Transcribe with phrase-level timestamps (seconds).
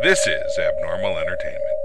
[0.00, 1.77] This is Abnormal Entertainment.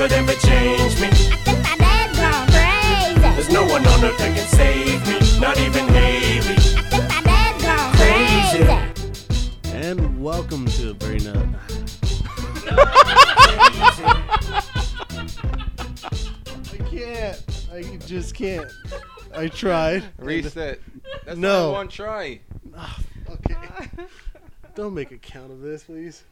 [0.00, 1.08] Could ever change me.
[1.08, 3.20] I think my dad's gone crazy.
[3.20, 6.54] There's no one on earth that can save me, not even Haley.
[6.54, 6.58] I
[6.88, 8.64] think my dad's gone Crazy.
[8.64, 9.76] crazy.
[9.76, 11.54] And welcome to a very no-
[16.72, 17.42] I can't.
[17.70, 18.70] I just can't.
[19.34, 20.04] I tried.
[20.16, 20.80] Reset.
[21.26, 21.64] That's No.
[21.66, 22.40] only one try.
[22.74, 23.90] Ah, okay.
[24.74, 26.22] Don't make a count of this, please.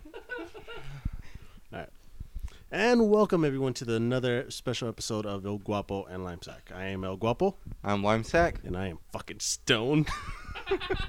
[2.71, 6.70] And welcome everyone to the another special episode of El Guapo and Limesack.
[6.75, 8.62] I am El Guapo, I'm Limesack.
[8.65, 10.09] and I am fucking stoned.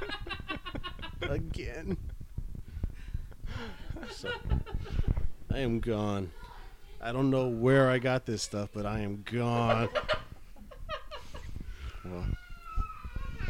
[1.22, 1.98] Again.
[4.10, 4.30] So,
[5.52, 6.32] I am gone.
[7.02, 9.90] I don't know where I got this stuff, but I am gone.
[12.06, 12.26] Well,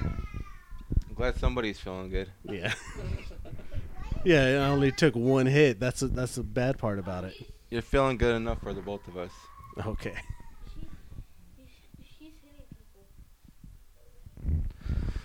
[0.02, 2.32] I'm glad somebody's feeling good.
[2.44, 2.74] Yeah.
[4.24, 5.80] yeah, it only took one hit.
[5.80, 7.36] That's a, that's the bad part about it.
[7.70, 9.32] You're feeling good enough for the both of us.
[9.86, 10.16] Okay.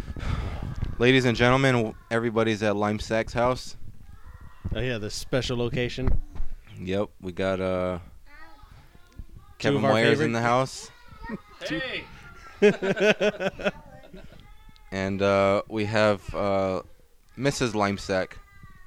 [0.98, 3.76] Ladies and gentlemen, everybody's at Limesack's house.
[4.74, 6.20] Oh yeah, the special location.
[6.80, 7.98] Yep, we got uh
[9.58, 10.90] Kevin of our Moyers favorite- in the house,
[11.68, 12.04] Hey,
[14.92, 16.82] and uh, we have uh,
[17.38, 17.72] Mrs.
[17.72, 18.32] Limesack.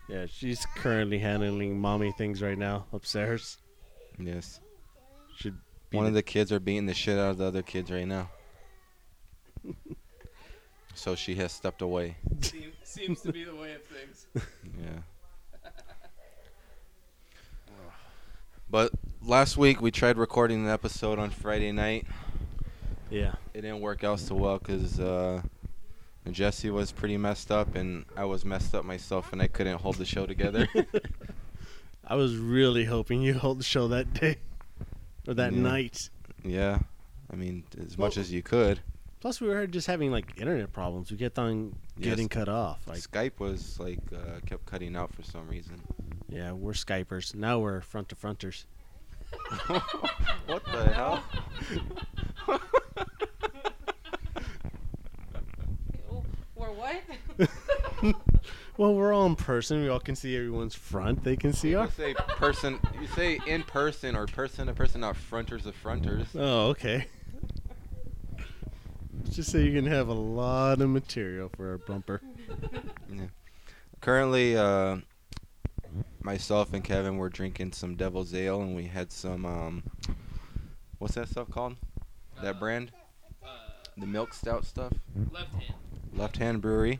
[0.10, 3.58] Yeah, she's currently handling mommy things right now upstairs.
[4.18, 4.60] Yes,
[5.36, 5.58] Should
[5.92, 8.08] one the- of the kids are beating the shit out of the other kids right
[8.08, 8.30] now.
[10.96, 12.16] so she has stepped away.
[12.42, 14.28] seem, seems to be the way of things.
[14.82, 15.00] Yeah.
[18.70, 22.06] But last week we tried recording an episode on Friday night.
[23.10, 23.36] yeah.
[23.54, 25.42] It didn't work out so well because uh,
[26.34, 29.96] Jessie was pretty messed up and I was messed up myself and I couldn't hold
[29.96, 30.68] the show together.
[32.08, 34.38] I was really hoping you hold the show that day
[35.28, 35.60] or that Yeah.
[35.62, 36.10] night.
[36.44, 36.80] yeah.
[37.32, 38.80] I mean, as much as you could.
[39.20, 41.12] Plus, we were just having like internet problems.
[41.12, 42.30] We kept on getting Yes.
[42.30, 42.88] cut off.
[42.88, 45.82] Like, Skype was like uh, kept cutting out for some reason.
[46.30, 47.60] yeah, we're Skypers now.
[47.60, 48.66] We're front to fronters.
[50.48, 51.24] what the hell?
[56.68, 58.14] Or what?
[58.78, 59.82] Well, we're all in person.
[59.82, 61.24] We all can see everyone's front.
[61.24, 61.90] They can see You our.
[61.90, 62.78] say person.
[63.02, 66.28] You say in person or person to person, not fronters of fronters.
[66.36, 67.08] Oh, okay.
[69.32, 72.22] Just so you can have a lot of material for our bumper.
[73.12, 73.24] Yeah.
[74.00, 74.98] Currently, uh,
[76.22, 79.84] myself and Kevin were drinking some Devil's Ale, and we had some um,
[81.00, 81.78] what's that stuff called?
[82.44, 82.92] That brand,
[83.44, 83.48] Uh,
[83.98, 84.94] the milk stout stuff.
[85.32, 85.74] left hand.
[86.18, 87.00] Left Hand Brewery,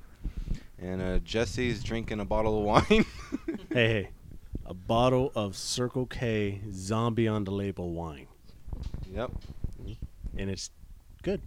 [0.80, 3.06] and uh, Jessie's drinking a bottle of wine.
[3.70, 4.10] Hey, hey,
[4.66, 8.28] a bottle of Circle K Zombie on the Label wine,
[9.12, 9.32] yep.
[10.38, 10.72] and it's
[11.22, 11.42] good.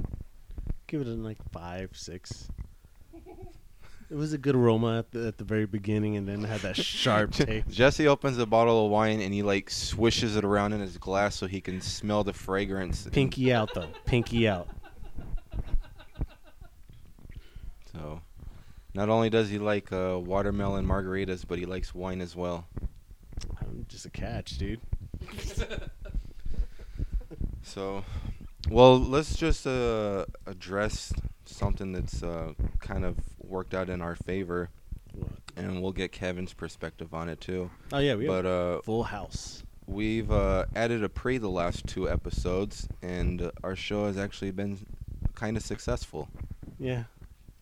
[0.86, 2.48] Give it a like five, six.
[4.10, 6.76] It was a good aroma at the, at the very beginning, and then had that
[6.76, 7.68] sharp taste.
[7.68, 11.36] Jessie opens a bottle of wine and he like swishes it around in his glass
[11.36, 13.08] so he can smell the fragrance.
[13.12, 14.68] Pinky out though, pinky out.
[18.00, 18.22] So,
[18.94, 22.66] not only does he like uh, watermelon margaritas, but he likes wine as well.
[23.60, 24.80] I'm just a catch, dude.
[27.62, 28.04] So,
[28.68, 31.12] well, let's just uh, address
[31.44, 34.70] something that's uh, kind of worked out in our favor,
[35.12, 35.30] What?
[35.56, 37.70] and we'll get Kevin's perspective on it too.
[37.92, 39.62] Oh yeah, we But uh, full house.
[39.86, 44.78] we've uh, added Aapri the last two episodes, and our show has actually been
[45.36, 46.28] kind of successful.
[46.78, 47.04] Yeah,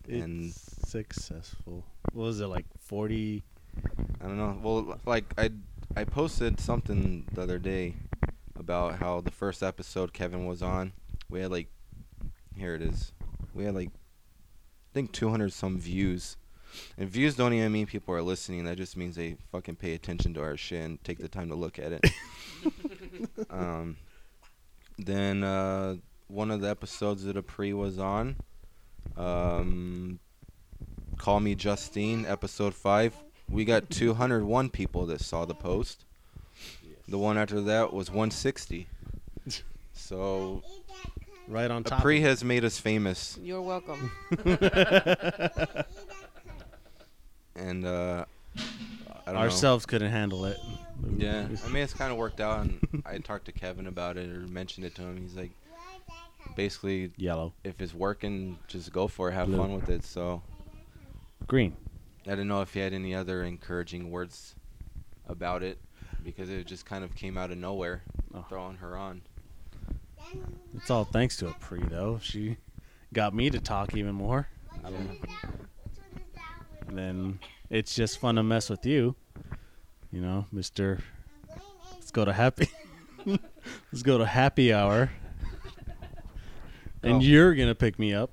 [0.08, 1.84] it's and- successful.
[2.12, 2.66] What was it like?
[2.78, 3.44] Forty.
[4.20, 4.58] I don't know.
[4.62, 5.50] Well, like I
[5.96, 7.94] I posted something the other day
[8.56, 10.92] about how the first episode Kevin was on,
[11.30, 11.68] we had like
[12.56, 13.12] here it is.
[13.54, 16.36] We had like I think 200 some views.
[16.98, 18.64] And views don't even mean people are listening.
[18.64, 21.54] That just means they fucking pay attention to our shit and take the time to
[21.54, 22.04] look at it.
[23.50, 23.96] um
[24.98, 25.96] then uh
[26.26, 28.36] one of the episodes that Aapri was on
[29.16, 30.18] um
[31.16, 33.14] Call Me Justine, episode 5.
[33.50, 36.04] We got 201 people that saw the post.
[36.82, 36.96] Yes.
[37.08, 38.86] The one after that was 160.
[39.94, 40.62] So
[41.48, 42.02] Right on top.
[42.02, 44.12] pre has made us famous, You're welcome.
[47.56, 48.24] and uh,
[48.56, 48.60] I
[49.26, 49.40] don't know.
[49.40, 50.58] Ourselves couldn't handle it.
[51.16, 54.28] Yeah, I mean it's kind of worked out, and I talked to Kevin about it
[54.30, 55.16] or mentioned it to him.
[55.20, 55.50] He's like,
[56.56, 57.52] basically, Yellow.
[57.64, 59.56] if it's working, just go for it, have Blue.
[59.58, 60.04] fun with it.
[60.04, 60.42] So
[61.46, 61.76] Green.
[62.26, 64.54] I don't know if he had any other encouraging words
[65.28, 65.78] about it
[66.22, 68.02] because it just kind of came out of nowhere,
[68.34, 68.44] Oh.
[68.48, 69.22] throwing her on.
[70.74, 72.18] It's all thanks to Aapri though.
[72.22, 72.58] She
[73.14, 74.48] got me to talk even more.
[74.84, 75.18] I don't
[76.88, 77.38] And then
[77.70, 79.14] it's just fun to mess with you.
[80.12, 81.00] You know, Mister.
[81.92, 82.68] Let's go to happy.
[83.26, 85.10] let's go to happy hour.
[87.02, 87.20] And Oh.
[87.20, 88.30] you're gonna pick me up.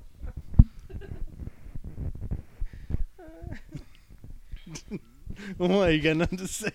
[5.57, 5.93] what?
[5.93, 6.71] You got nothing to say?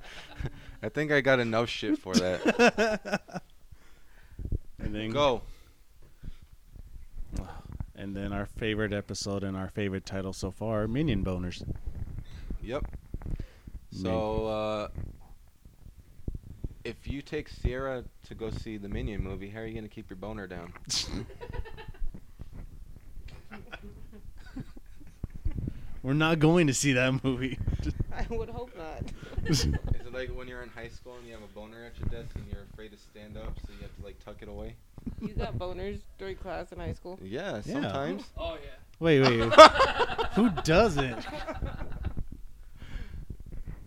[0.82, 3.42] I think I got enough shit for that.
[4.80, 5.42] And then Go.
[7.94, 11.62] And then our favorite episode and our favorite title so far, Minion Boners.
[12.62, 12.86] Yep.
[13.90, 14.88] So, uh,
[16.88, 20.08] if you take Sierra to go see the Minion movie, how are you gonna keep
[20.08, 20.72] your boner down?
[26.02, 27.58] We're not going to see that movie.
[28.16, 29.02] I would hope not.
[29.46, 32.08] Is it like when you're in high school and you have a boner at your
[32.08, 34.76] desk and you're afraid to stand up, so you have to like tuck it away?
[35.20, 37.18] You got boners during class in high school?
[37.22, 37.72] Yeah, Yeah.
[37.74, 38.22] sometimes.
[38.38, 38.70] Oh yeah.
[39.00, 39.52] wait, wait, wait.
[40.34, 41.26] Who doesn't?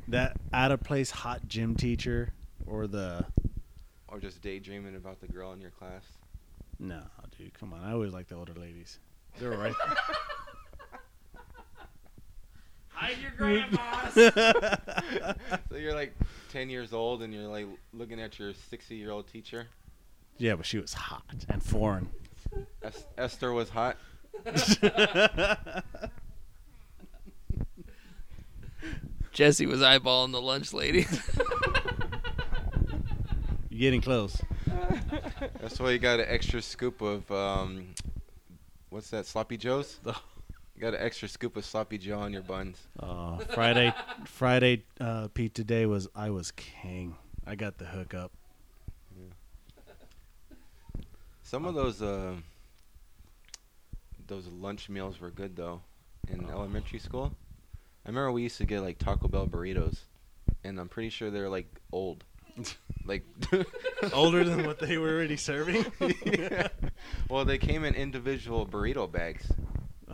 [0.09, 2.33] That out of place hot gym teacher
[2.71, 3.25] or the
[4.07, 6.03] Or just daydreaming about the girl in your class.
[6.79, 7.01] no,
[7.37, 7.81] dude, come on.
[7.83, 8.97] I always like the older ladies.
[9.39, 9.73] They're right.
[12.89, 13.79] Hide your grandmas.
[15.69, 16.13] So you're like
[16.51, 19.67] 10 years old and you're like looking at your 60 year old teacher.
[20.37, 22.09] yeah, but she was hot and foreign.
[22.83, 23.97] Es- Esther was hot.
[29.31, 31.05] Jessie was eyeballing the lunch lady.
[33.81, 34.39] Getting close.
[35.59, 37.95] That's why you got an extra scoop of um,
[38.91, 39.25] what's that?
[39.25, 39.99] Sloppy Joes.
[40.75, 42.77] You got an extra scoop of sloppy Joe on your buns.
[42.99, 43.93] Uh, Friday,
[44.25, 45.53] Friday, uh, Pete.
[45.53, 47.15] Today was I was king.
[47.45, 48.31] I got the hookup.
[51.43, 52.33] Some of those uh,
[54.25, 55.81] those lunch meals were good though.
[56.29, 57.35] In elementary school,
[58.05, 59.99] I remember we used to get like Taco Bell burritos,
[60.63, 62.23] and I'm pretty sure they're like old,
[63.05, 63.23] like.
[64.13, 65.85] Older than what they were already serving.
[67.29, 69.49] Well, they came in individual burrito bags,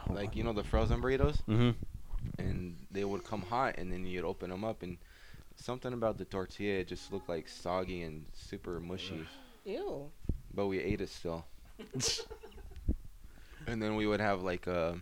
[0.09, 1.71] like you know the frozen burritos, Mm-hmm.
[2.39, 4.97] and they would come hot, and then you'd open them up, and
[5.55, 9.25] something about the tortilla it just looked like soggy and super mushy.
[9.65, 10.09] Ew.
[10.53, 11.45] But we ate it still.
[13.67, 14.99] and then we would have like a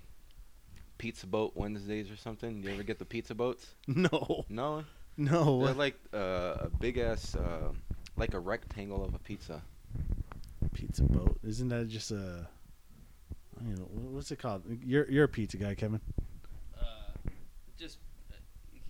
[0.98, 2.64] pizza boat Wednesdays or something.
[2.64, 3.76] You ever get the pizza boats?
[3.88, 4.84] No, No,
[5.18, 5.66] no.
[5.66, 7.72] they're like uh, a big ass, uh,
[8.18, 9.62] like a rectangle of a pizza.
[10.74, 11.38] pizza boat.
[11.44, 12.48] Isn't that just a?
[13.60, 14.64] I don't know what's it called.
[14.84, 16.02] You're you're a pizza guy, Kevin.
[16.80, 16.84] uh,
[17.78, 18.00] just
[18.32, 18.36] uh,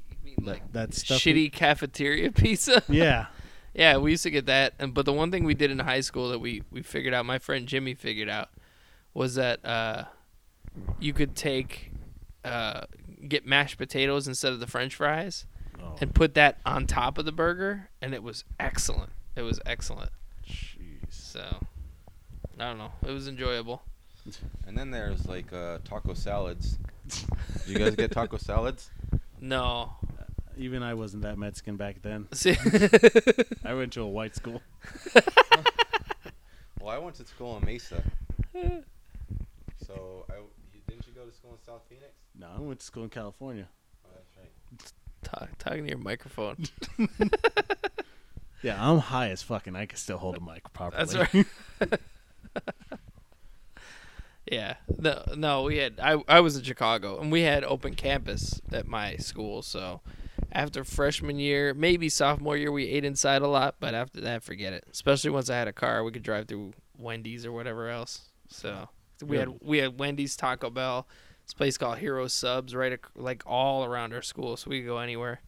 [0.10, 2.84] you mean That- like that stuff shitty cafeteria pizza.
[2.90, 3.28] Yeah.
[3.78, 4.74] Yeah, we used to get that.
[4.80, 7.26] And but the one thing we did in high school that we we figured out,
[7.26, 8.48] my friend Jimmy figured out,
[9.14, 10.06] was that uh,
[10.98, 11.92] you could take
[12.46, 12.86] uh,
[13.28, 15.46] get mashed potatoes instead of the French fries
[16.02, 19.12] and put that on top of the burger, and it was excellent.
[19.36, 20.12] It was excellent.
[20.48, 21.10] jeez.
[21.10, 21.60] So
[22.60, 22.92] I don't know.
[23.06, 23.84] It was enjoyable.
[24.66, 26.78] And then there's like uh, taco salads.
[27.66, 28.90] Do you guys get taco salads?
[29.42, 29.92] No.
[30.58, 32.28] Even I wasn't that Mexican back then.
[32.34, 32.56] See,
[33.64, 34.62] I went to a white school.
[36.82, 38.04] Well, I went to school in Mesa.
[39.86, 40.36] So I
[40.88, 42.14] didn't you go to school in South Phoenix?
[42.40, 43.68] No, I went to school in California.
[44.06, 44.92] Oh, that's right.
[45.26, 46.66] Talk, talking to your microphone.
[48.66, 49.76] Yeah, I'm high as fucking.
[49.76, 51.06] I can still hold a mic properly.
[51.06, 52.00] That's right.
[54.52, 54.78] yeah.
[54.98, 58.88] No, no, we had I I was in Chicago and we had open campus at
[58.88, 60.02] my school, so
[60.52, 64.74] after freshman year, maybe sophomore year we ate inside a lot, but after that forget
[64.74, 64.86] it.
[64.92, 68.22] Especially once I had a car, we could drive through Wendy's or whatever else.
[68.48, 68.90] So
[69.24, 71.06] we had we had Wendy's, Taco Bell,
[71.46, 74.88] this place called Hero Subs right ac- like all around our school, so we could
[74.88, 75.42] go anywhere.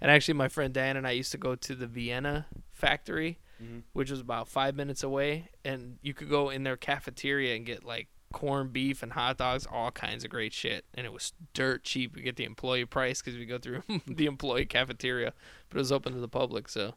[0.00, 3.80] And actually my friend Dan and I used to go to the Vienna factory mm-hmm.
[3.92, 7.84] which was about five minutes away, and you could go in their cafeteria and get
[7.84, 11.84] like corned beef and hot dogs, all kinds of great shit, and it was dirt
[11.84, 12.14] cheap.
[12.14, 15.32] We get the employee price because we go through the employee cafeteria,
[15.68, 16.94] but it was open to the public, so.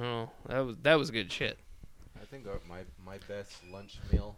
[0.00, 1.58] Oh, that was that was good shit.
[2.20, 4.36] I think my my best lunch meal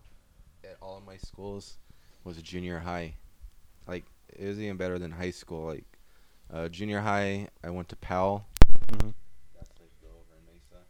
[0.62, 1.78] at all of my schools
[2.28, 3.14] was a junior high.
[3.86, 4.04] Like
[4.36, 5.66] it was even better than high school.
[5.66, 5.84] Like
[6.52, 8.46] uh, junior high, I went to Powell.
[8.92, 9.14] Mhm.
[9.56, 10.82] That's like go over in Mesa,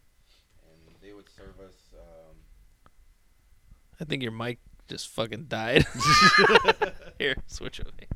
[0.65, 1.75] and they would serve us.
[1.95, 2.37] Um,
[4.01, 5.87] I think your mic just fucking died.
[7.19, 8.07] Here, switch with me.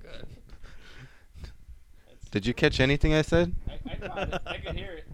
[0.00, 0.26] Good.
[2.30, 3.54] Did you catch anything I said?
[3.68, 4.42] I, I caught it.
[4.46, 5.04] I could hear it.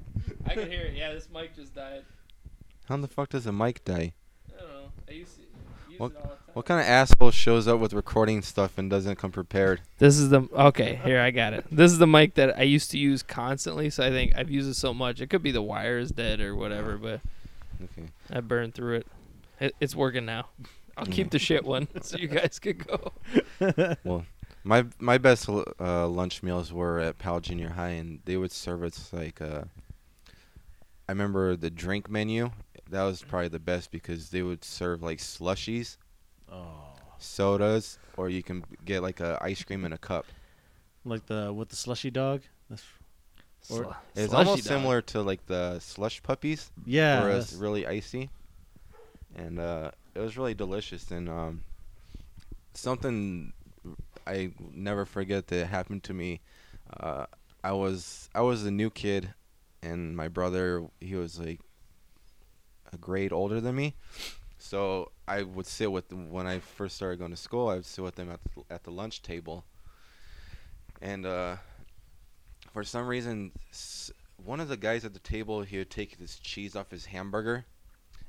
[0.47, 0.95] I could hear it.
[0.95, 2.05] Yeah, this mic just died.
[2.87, 4.13] How the fuck does a mic die?
[4.57, 4.93] I don't know.
[5.09, 5.43] I used to
[5.91, 6.48] use What- it all the time.
[6.59, 9.81] What kind of asshole shows up with recording stuff and doesn't come prepared?
[9.99, 10.99] This is the okay.
[11.05, 11.65] Here I got it.
[11.71, 13.91] This is the mic that I used to use constantly.
[13.91, 15.21] So I think I've used it so much.
[15.21, 17.21] It could be the wire is dead or whatever, but
[17.81, 18.09] Okay.
[18.33, 19.07] I burned through it.
[19.61, 20.49] it it's working now.
[20.97, 23.13] I'll keep the shit one so you guys could go.
[24.03, 24.27] Well,
[24.65, 28.83] my my best uh, lunch meals were at Powell Junior High, and they would serve
[28.83, 29.41] us like.
[29.41, 29.63] Uh,
[31.09, 32.51] I remember the drink menu.
[32.91, 35.99] That was probably the best because they would serve like slushies,
[36.51, 40.25] Oh, sodas, or you can get like a ice cream in a cup.
[41.05, 42.43] like the with the slushy dog.
[42.71, 42.85] That's,
[43.71, 44.69] Or- Slu- It's slushy almost dog.
[44.79, 47.23] similar to like the slush puppies, yeah.
[47.23, 48.31] where it's really icy,
[49.37, 51.11] and uh, it was really delicious.
[51.11, 51.63] And um,
[52.75, 53.53] something
[54.27, 56.41] I never forget that happened to me.
[56.99, 57.27] Uh,
[57.65, 59.35] I was I was a new kid,
[59.83, 61.61] and my brother he was like
[62.93, 63.95] a grade older than me,
[64.59, 67.69] so I would sit with them when I first started going to school.
[67.69, 69.65] I would sit with them at the, at the lunch table,
[71.01, 71.57] and uh,
[72.73, 73.53] for some reason,
[74.45, 77.65] one of the guys at the table he would take this cheese off his hamburger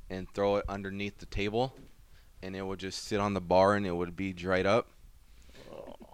[0.10, 1.76] and throw it underneath the table,
[2.42, 4.88] and it would just sit on the bar and it would be dried up.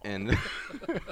[0.03, 0.37] And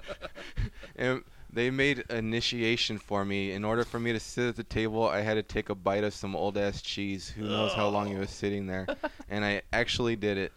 [0.95, 3.51] and they made initiation for me.
[3.51, 6.03] In order for me to sit at the table, I had to take a bite
[6.03, 7.29] of some old ass cheese.
[7.29, 8.87] Who knows how long it was sitting there?
[9.29, 10.51] And I actually did it.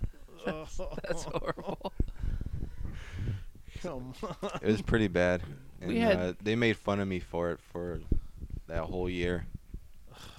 [0.46, 0.76] That's
[1.24, 1.92] horrible.
[3.82, 4.50] Come on.
[4.62, 5.42] It was pretty bad.
[5.80, 8.00] And We had- uh, they made fun of me for it for
[8.68, 9.46] that whole year.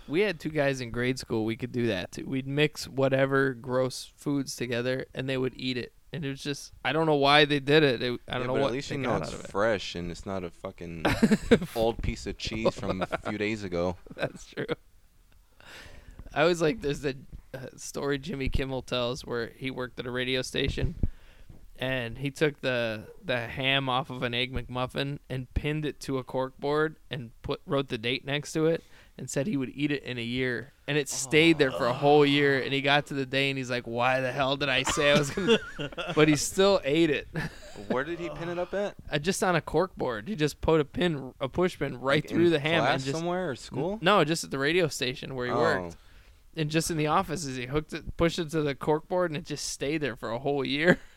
[0.08, 1.46] We had two guys in grade school.
[1.46, 2.25] We could do that too.
[2.25, 5.94] We'd mix whatever gross foods together, and they would eat it.
[6.13, 8.01] And it was just I don't know why they did it.
[8.01, 10.12] It- I don't yeah, know but what at least they you know it's fresh and
[10.12, 11.06] it's not a fucking
[11.75, 13.96] old piece of cheese from a few days ago.
[14.15, 14.65] That's true.
[16.34, 17.18] I was like, there's the
[17.53, 20.96] uh, story Jimmy Kimmel tells where he worked at a radio station,
[21.77, 26.18] and he took the the ham off of an egg McMuffin and pinned it to
[26.18, 28.84] a cork board and put wrote the date next to it
[29.18, 31.93] and said he would eat it in a year, and it stayed there for a
[31.93, 32.62] whole year.
[32.62, 35.12] And he got to the day and he's like, "Why the hell did I say
[35.12, 35.57] I was gonna?"
[36.15, 37.29] but he still ate it.
[37.88, 38.95] Where did he pin it up at?
[39.10, 40.27] Uh, just on a cork board.
[40.27, 42.95] He just put a pin, a push pin, right Like through in the ham class
[42.95, 44.00] and just somewhere or school?
[44.01, 45.60] no, just at the radio station where he Oh.
[45.62, 45.95] worked.
[46.57, 49.38] And just in the offices, he hooked it, pushed it to the cork board, and
[49.38, 51.00] it just stayed there for a whole year.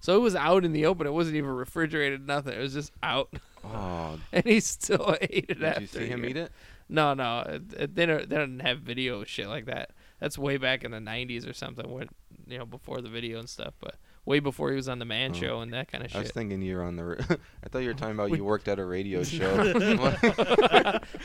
[0.00, 1.06] So it was out in the open.
[1.06, 2.26] It wasn't even refrigerated.
[2.26, 2.54] Nothing.
[2.54, 3.32] It was just out,
[3.64, 5.80] Oh, and he still ate it did after.
[5.82, 6.30] you see a him year.
[6.30, 6.52] eat it?
[6.88, 8.28] No, no, they don't.
[8.28, 9.90] They don't have video shit like that.
[10.20, 11.90] That's way back in the '90s or something.
[11.90, 12.08] When
[12.46, 15.30] you know before the video and stuff, but way before he was on the Man
[15.32, 15.34] Oh.
[15.34, 16.18] Show and that kind of shit.
[16.18, 17.04] I was thinking you were on the.
[17.04, 17.16] ra-
[17.64, 19.64] I thought you were talking about We- you worked at a radio show.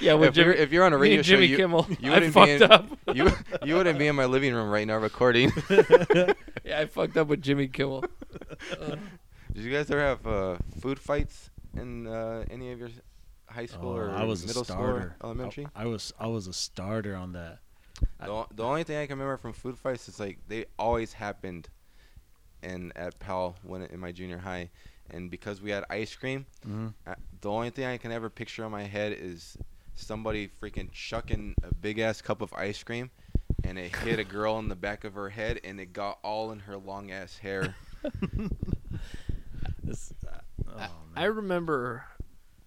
[0.01, 2.33] yeah, if, Jimmy, you're, if you're on a radio show, Jimmy you, Kimmel, you wouldn't
[2.33, 2.85] be fucked in- up.
[3.13, 3.31] you
[3.65, 5.51] you wouldn't be in my living room right now recording.
[5.69, 8.03] yeah, I fucked up with Jimmy Kimmel.
[9.53, 12.89] Did you guys ever have uh, food fights in uh, any of your
[13.47, 15.15] high school Oh, or I was middle a school or starter.
[15.23, 15.67] elementary?
[15.75, 17.59] I, I was I was a starter on that.
[18.19, 21.13] The, o- the only thing I can remember from food fights is like they always
[21.13, 21.69] happened
[22.61, 24.69] in at Powell when in my junior high,
[25.09, 26.93] and because we had ice cream, Mhm.
[27.05, 29.57] uh, the only thing I can ever picture in my head is
[29.95, 33.09] somebody freaking chucking a big ass cup of ice cream,
[33.63, 36.51] and it hit a girl in the back of her head, and it got all
[36.51, 37.75] in her long ass hair.
[39.87, 40.37] It's, uh,
[40.69, 41.23] oh, I.
[41.23, 42.03] I remember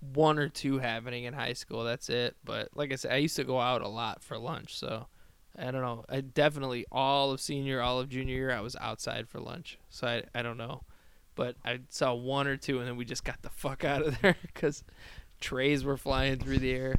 [0.00, 1.84] one or two happening in high school.
[1.84, 2.36] That's it.
[2.44, 5.06] But like I said, I used to go out a lot for lunch, so
[5.58, 6.04] I don't know.
[6.08, 9.78] I definitely all of senior, all of junior year, I was outside for lunch.
[9.90, 10.82] So I I don't know,
[11.34, 14.20] but I saw one or two, and then we just got the fuck out of
[14.20, 14.84] there because
[15.40, 16.94] trays were flying through the air.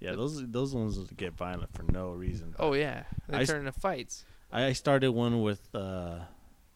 [0.00, 2.54] yeah, those those ones get violent for no reason.
[2.58, 4.24] Oh yeah, they I turn into fights.
[4.50, 6.20] I started one with uh,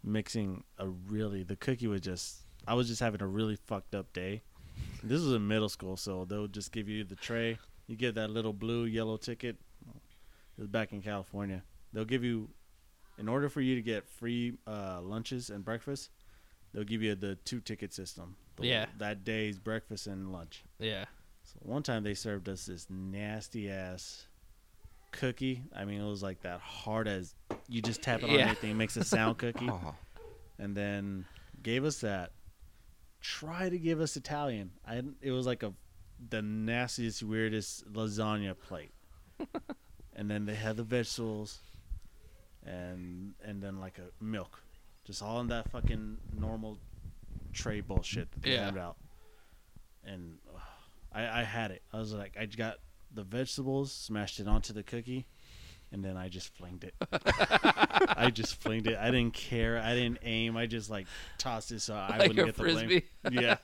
[0.04, 4.12] mixing a really the cookie was just I was just having a really fucked up
[4.12, 4.42] day.
[5.02, 7.58] This was in middle school, so they'll just give you the tray.
[7.86, 9.56] You get that little blue yellow ticket.
[9.88, 11.62] It was back in California.
[11.92, 12.48] They'll give you
[13.18, 16.10] in order for you to get free uh, lunches and breakfast,
[16.72, 18.36] they'll give you the two ticket system.
[18.56, 18.86] The- Yeah.
[18.98, 20.64] That day's breakfast and lunch.
[20.78, 21.04] Yeah.
[21.44, 24.26] So one time they served us this nasty ass
[25.10, 25.62] cookie.
[25.76, 27.34] I mean, it was like that hard as
[27.68, 28.46] you just tap it on Yeah.
[28.46, 29.68] anything, it makes a sound cookie.
[29.68, 29.94] Oh,
[30.58, 31.26] And then
[31.62, 32.30] gave us that.
[33.22, 34.72] Try to give us Italian.
[34.86, 35.72] I it was like a
[36.28, 38.92] the nastiest, weirdest lasagna plate.
[40.16, 41.60] and then they had the vegetables,
[42.66, 44.62] and and then like a milk,
[45.04, 46.78] just all in that fucking normal
[47.52, 48.66] tray bullshit that they Yeah.
[48.66, 48.96] had out.
[50.04, 50.60] And ugh,
[51.12, 51.82] I I had it.
[51.92, 52.78] I was like, I got
[53.14, 55.26] the vegetables, smashed it onto the cookie,
[55.92, 56.94] and then I just flinged it.
[58.16, 58.96] I just flinged it.
[58.98, 59.78] I didn't care.
[59.78, 60.56] I didn't aim.
[60.56, 61.06] I just like
[61.38, 63.02] tossed it so I Like wouldn't get the frisbee.
[63.22, 63.42] blame.
[63.42, 63.56] Yeah.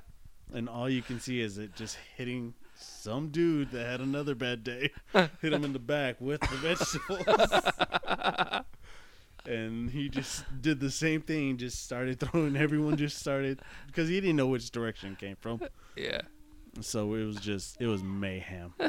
[0.54, 4.64] and all you can see is it just hitting some dude that had another bad
[4.64, 4.90] day.
[5.42, 8.64] Hit him in the back with the vegetables.
[9.46, 11.56] and he just did the same thing.
[11.56, 12.56] Just started throwing.
[12.56, 15.60] Everyone just started because he didn't know which direction it came from.
[15.96, 16.20] Yeah.
[16.80, 18.74] So it was just it was mayhem.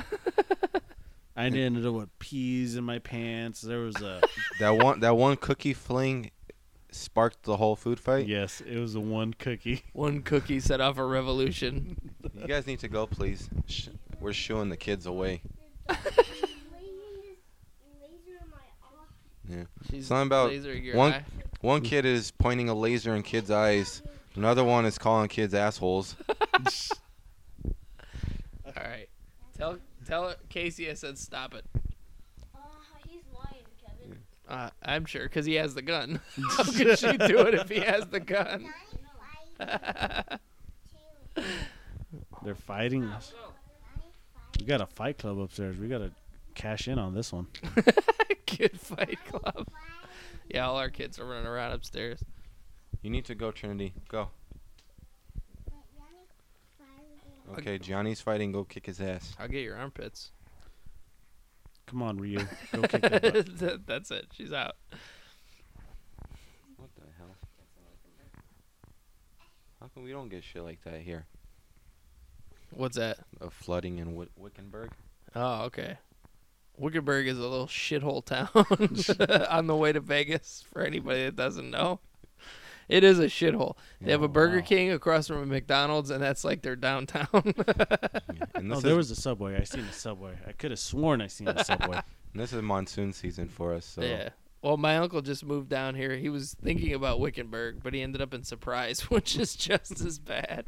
[1.35, 3.61] I ended up with peas in my pants.
[3.61, 4.21] There was a
[4.59, 6.31] that one that one cookie fling
[6.91, 8.27] sparked the whole food fight.
[8.27, 9.83] yes, it was a one cookie.
[9.93, 11.95] One cookie set off a revolution.
[12.37, 13.49] You guys need to go, please.
[13.67, 13.87] Sh-
[14.19, 15.41] We're shooing the kids away.
[19.49, 19.63] Yeah.
[19.89, 21.23] She's Something about lasering your one- eye.
[21.61, 24.01] One kid is pointing a laser in kids' eyes.
[24.35, 26.15] Another one is calling kids assholes.
[26.27, 26.35] All
[28.75, 29.07] right.
[29.57, 29.77] Tell
[30.11, 31.63] tell Casey I said stop it.
[33.07, 34.17] he's lying, Kevin.
[34.47, 36.19] Uh, I'm sure because he has the gun.
[36.57, 38.69] How could she do it if he has the gun?
[42.43, 43.33] They're fighting us.
[44.59, 45.77] We got a fight club upstairs.
[45.77, 46.11] We got to
[46.55, 47.47] cash in on this one.
[48.45, 49.67] Kid Fight Club.
[50.49, 52.21] Yeah, all our kids are running around upstairs.
[53.01, 53.93] You need to go, Trinity.
[54.09, 54.29] Go.
[57.57, 58.51] Okay, Johnny's fighting.
[58.51, 59.35] Go kick his ass.
[59.39, 60.31] I'll get your armpits.
[61.87, 62.39] Come on, Ryu.
[62.73, 63.57] Go kick that butt.
[63.59, 64.27] That- That's it.
[64.33, 64.75] She's out.
[66.77, 67.35] What the hell?
[69.79, 71.25] How come we don't get shit like that here?
[72.71, 73.17] What's that?
[73.41, 74.91] Of flooding in Wick- Wickenburg?
[75.35, 75.97] Oh, okay.
[76.77, 78.47] Wickenburg is a little shithole town
[79.49, 80.63] on the way to Vegas.
[80.71, 81.99] For anybody that doesn't know,
[82.91, 83.77] it is a shithole.
[84.01, 84.65] They have a oh, Burger wow.
[84.65, 87.27] King across from a McDonald's, and that's like their downtown.
[88.33, 88.45] Yeah.
[88.55, 89.59] And Oh, this, there is, was a subway.
[89.59, 90.33] I seen a subway.
[90.47, 92.01] I could have sworn I seen a subway.
[92.35, 93.85] this is monsoon season for us.
[93.85, 94.29] So Yeah.
[94.61, 96.15] Well, my uncle just moved down here.
[96.15, 100.19] He was thinking about Wickenburg, but he ended up in Surprise, which is just as
[100.19, 100.65] bad.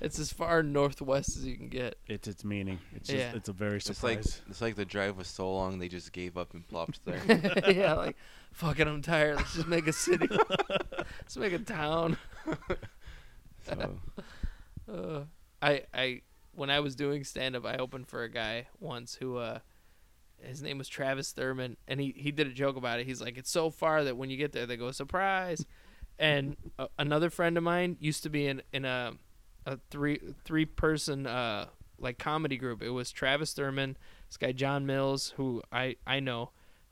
[0.00, 1.98] It's as far northwest as you can get.
[2.06, 2.78] It's its meaning.
[2.94, 3.32] It's just, Yeah.
[3.34, 4.16] it's a very it's surprise.
[4.16, 7.20] like it's like the drive was so long they just gave up and plopped there.
[7.70, 8.16] yeah, like,
[8.52, 9.36] fucking, I'm tired.
[9.36, 10.28] Let's just make a city.
[10.98, 12.16] Let's make a town.
[13.66, 13.98] so
[14.92, 15.22] Uh,
[15.62, 19.36] I I when I was doing stand up, I opened for a guy once who
[19.36, 19.60] uh
[20.42, 23.06] his name was Travis Thurman and he he did a joke about it.
[23.06, 25.64] He's like it's so far that when you get there they go surprise.
[26.18, 29.12] And uh, another friend of mine used to be in in a
[29.64, 31.66] a three three person uh
[31.98, 32.82] like comedy group.
[32.82, 33.96] It was Travis Thurman,
[34.28, 36.50] this guy John Mills who I I know,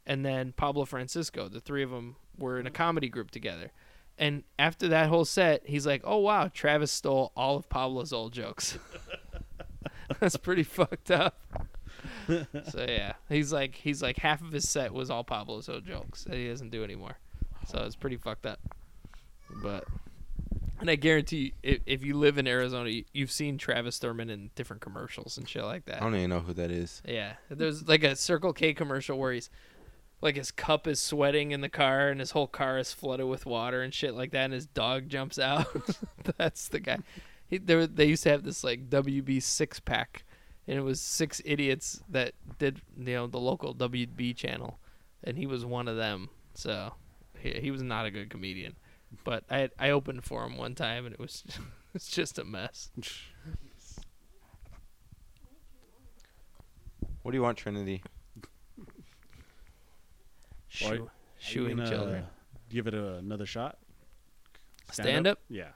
[0.08, 1.48] and then Pablo Francisco.
[1.48, 2.74] The three of them were in a mm.
[2.74, 3.70] comedy group together.
[4.18, 8.32] And after that whole set, he's like, "Oh wow, Travis stole all of Pablo's old
[8.32, 8.76] jokes."
[10.20, 11.38] That's pretty fucked up.
[12.26, 16.24] so yeah, he's like, he's like half of his set was all Pablo's old jokes
[16.24, 17.18] that he doesn't do anymore.
[17.68, 18.58] So it's pretty fucked up.
[19.62, 19.84] But
[20.80, 24.50] and I guarantee, if, if you live in Arizona, you, you've seen Travis Thurman in
[24.54, 25.96] different commercials and shit like that.
[25.96, 27.02] I don't even know who that is.
[27.06, 29.50] Yeah, there's like a Circle K commercial where he's
[30.20, 33.46] like his cup is sweating in the car and his whole car is flooded with
[33.46, 35.66] water and shit like that, and his dog jumps out.
[36.36, 36.98] That's the guy.
[37.46, 40.24] He, there, they used to have this like WB six pack,
[40.66, 44.78] and it was six idiots that did you know the local WB channel,
[45.24, 46.30] and he was one of them.
[46.54, 46.94] So
[47.38, 48.76] he, he was not a good comedian,
[49.24, 51.44] but I I opened for him one time and it was
[51.94, 52.90] it's just a mess.
[57.22, 58.02] What do you want, Trinity?
[60.68, 62.26] Shoo, shooing children.
[62.68, 63.78] Give it a, another shot.
[64.92, 65.38] Stand up?
[65.48, 65.68] Yeah.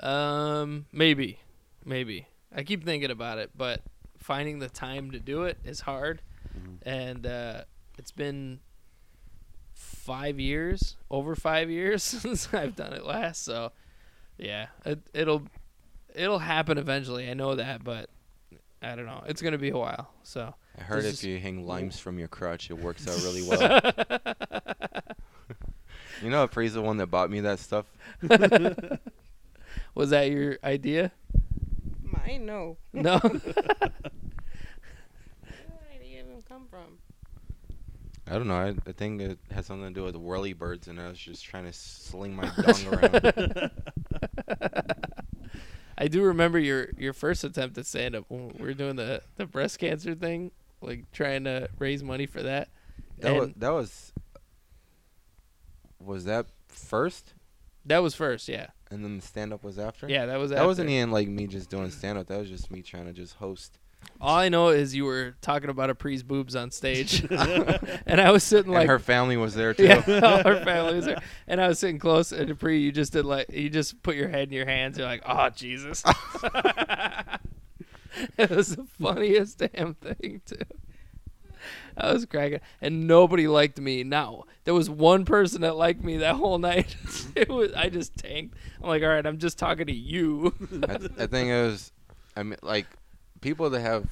[0.00, 1.38] Um, maybe,
[1.84, 2.26] maybe.
[2.54, 3.80] I keep thinking about it, but
[4.18, 6.22] finding the time to do it is hard,
[6.58, 6.78] Mhm.
[6.82, 7.64] and uh,
[7.98, 8.60] it's been
[9.72, 13.44] five years, over five years since I've done it last.
[13.44, 13.72] So,
[14.38, 15.42] yeah, it, it'll
[16.14, 17.28] it'll happen eventually.
[17.30, 18.08] I know that, but
[18.82, 19.22] I don't know.
[19.26, 20.10] It's gonna be a while.
[20.22, 23.46] So I heard This if you hang limes from your crotch, it works out really
[23.48, 23.92] well.
[26.22, 27.86] You know, Aapri's the one that bought me that stuff.
[29.94, 31.12] Was that your idea?
[32.02, 32.78] Mine, no.
[32.92, 33.18] No.
[33.18, 33.30] Where
[35.92, 36.98] did it even come from?
[38.26, 38.54] I don't know.
[38.54, 41.44] I, I think it has something to do with whirly birds, and I was just
[41.44, 43.70] trying to sling my dung around.
[45.98, 49.46] I do remember your your first attempt at stand up we were doing the the
[49.46, 50.52] breast cancer thing,
[50.84, 52.68] like trying to raise money for that.
[53.18, 54.12] That was that was.
[56.00, 57.32] Was that first,
[57.86, 58.66] That was first, yeah.
[58.90, 60.06] and then the stand up was after?
[60.08, 60.66] Yeah, that was That after.
[60.66, 62.26] wasn't even like me just doing stand up.
[62.26, 63.78] That was just me trying to just host.
[64.20, 68.44] All I know is you were talking about Aapri's boobs on stage, and I was
[68.44, 69.84] sitting like and her family was there too.
[69.84, 70.00] Yeah,
[70.42, 72.30] her family was there, and I was sitting close.
[72.30, 74.98] And Dupree, you just did like you just put your head in your hands.
[74.98, 76.04] You're like, oh Jesus.
[78.38, 80.56] it was the funniest damn thing too.
[81.96, 84.04] I was cracking, and nobody liked me.
[84.04, 86.96] Now there was one person that liked me that whole night.
[87.34, 88.56] it was I just tanked.
[88.82, 90.54] I'm like, all right, I'm just talking to you.
[90.88, 91.92] I, th- I think it was,
[92.36, 92.86] I mean, like
[93.40, 94.06] people that have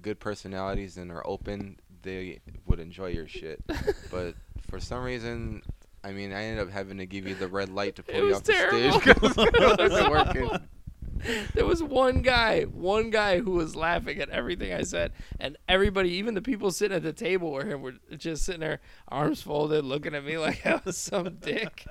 [0.00, 3.62] good personalities and are open, they would enjoy your shit.
[4.10, 4.34] but
[4.68, 5.62] for some reason,
[6.04, 8.24] I mean, I ended up having to give you the red light to pull It
[8.24, 10.50] you off the stage because it wasn't working.
[11.54, 16.10] There was one guy, one guy who was laughing at everything I said, and everybody,
[16.10, 19.84] even the people sitting at the table with him, were just sitting there, arms folded,
[19.84, 21.86] looking at me like I was some dick.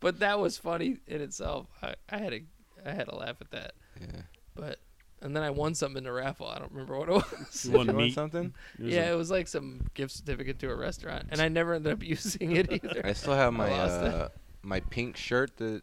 [0.00, 1.66] But that was funny in itself.
[1.82, 2.40] I, I had a,
[2.84, 3.72] I had a laugh at that.
[4.00, 4.22] Yeah.
[4.54, 4.78] But
[5.22, 6.46] and then I won something in the raffle.
[6.46, 7.64] I don't remember what it was.
[7.70, 8.14] You won you meat.
[8.14, 8.54] something?
[8.78, 11.74] It yeah, a- it was like some gift certificate to a restaurant, and I never
[11.74, 13.02] ended up using it either.
[13.04, 14.28] I still have my uh,
[14.62, 15.82] my pink shirt that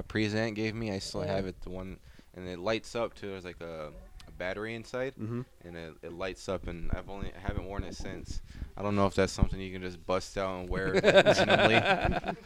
[0.00, 0.90] a present gave me.
[0.90, 1.60] I still have it.
[1.62, 1.98] The one,
[2.34, 3.28] and it lights up too.
[3.28, 3.90] There's like a,
[4.26, 5.44] a battery inside, Mhm.
[5.64, 6.66] and it, it lights up.
[6.66, 8.40] And I've only I haven't worn it since.
[8.76, 11.76] I don't know if that's something you can just bust out and wear randomly.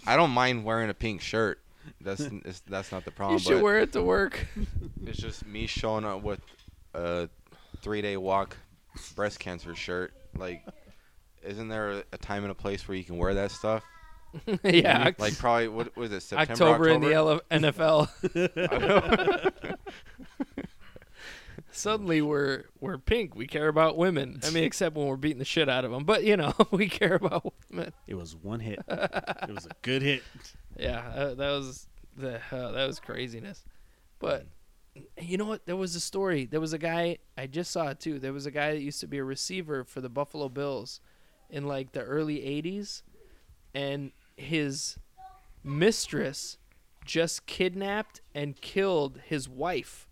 [0.06, 1.60] I don't mind wearing a pink shirt.
[2.00, 3.34] That's it's, that's not the problem.
[3.38, 4.46] you should but wear it to work.
[5.06, 6.40] it's just me showing up with
[6.94, 7.28] a
[7.82, 8.56] three day walk
[9.14, 10.12] breast cancer shirt.
[10.36, 10.64] Like,
[11.42, 13.84] isn't there a, a time and a place where you can wear that stuff?
[14.64, 16.52] yeah, Like probably what was it September?
[16.52, 18.08] October, in the L- NFL.
[18.20, 19.76] NFL.
[21.70, 23.34] Suddenly we're we're pink.
[23.34, 24.40] We care about women.
[24.44, 26.04] I mean, except when we're beating the shit out of them.
[26.04, 27.92] But you know, we care about women.
[28.06, 28.78] It was one hit.
[28.88, 30.22] it was a good hit.
[30.78, 33.64] Yeah, uh, that was the uh, that was craziness.
[34.20, 34.46] But
[35.20, 35.66] you know what?
[35.66, 36.44] There was a story.
[36.46, 38.20] There was a guy I just saw it too.
[38.20, 41.00] There was a guy that used to be a receiver for the Buffalo Bills
[41.50, 43.02] in like the early '80s,
[43.74, 44.98] and his
[45.62, 46.58] mistress
[47.04, 50.08] just kidnapped and killed his wife.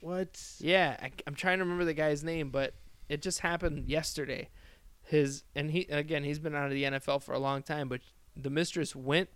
[0.00, 0.40] What?
[0.58, 2.74] Yeah, I, I'm trying to remember the guy's name, but
[3.08, 4.48] it just happened yesterday.
[5.04, 8.00] His and he again, he's been out of the NFL for a long time, but
[8.36, 9.28] the mistress went,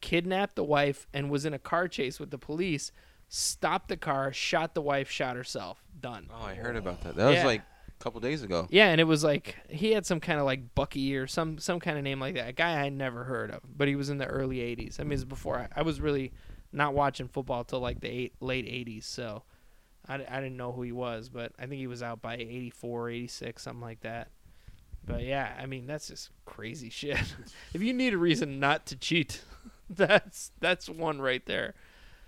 [0.00, 2.92] kidnapped the wife, and was in a car chase with the police.
[3.28, 5.82] Stopped the car, shot the wife, shot herself.
[5.98, 6.28] Done.
[6.30, 7.16] Oh, I heard about that.
[7.16, 7.64] That was like a
[8.02, 8.66] couple days ago.
[8.70, 11.80] Yeah, and it was like he had some kind of like Bucky or some some
[11.80, 12.48] kind of name like that.
[12.48, 14.98] A guy I never heard of, but he was in the early '80s.
[14.98, 16.32] I mean, it was before I, I was really
[16.72, 19.04] not watching football till like the eight, late '80s.
[19.04, 19.44] So
[20.08, 23.62] I didn't know who he was, but I think he was out by '84, '86,
[23.62, 24.28] something like that.
[25.04, 27.18] But yeah, I mean that's just crazy shit.
[27.72, 29.42] if you need a reason not to cheat,
[29.90, 31.74] that's that's one right there.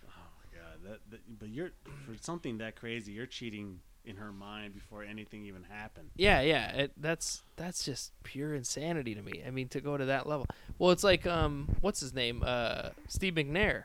[0.07, 1.73] Oh my god, that, that, but you're
[2.07, 3.13] for something that crazy.
[3.13, 6.11] You're cheating in her mind before anything even happened.
[6.17, 6.71] Yeah, yeah.
[6.73, 9.43] It, that's that's just pure insanity to me.
[9.47, 10.47] I mean, to go to that level.
[10.79, 12.43] Well, it's like um, what's his name?
[12.45, 13.85] Uh, Steve McNair.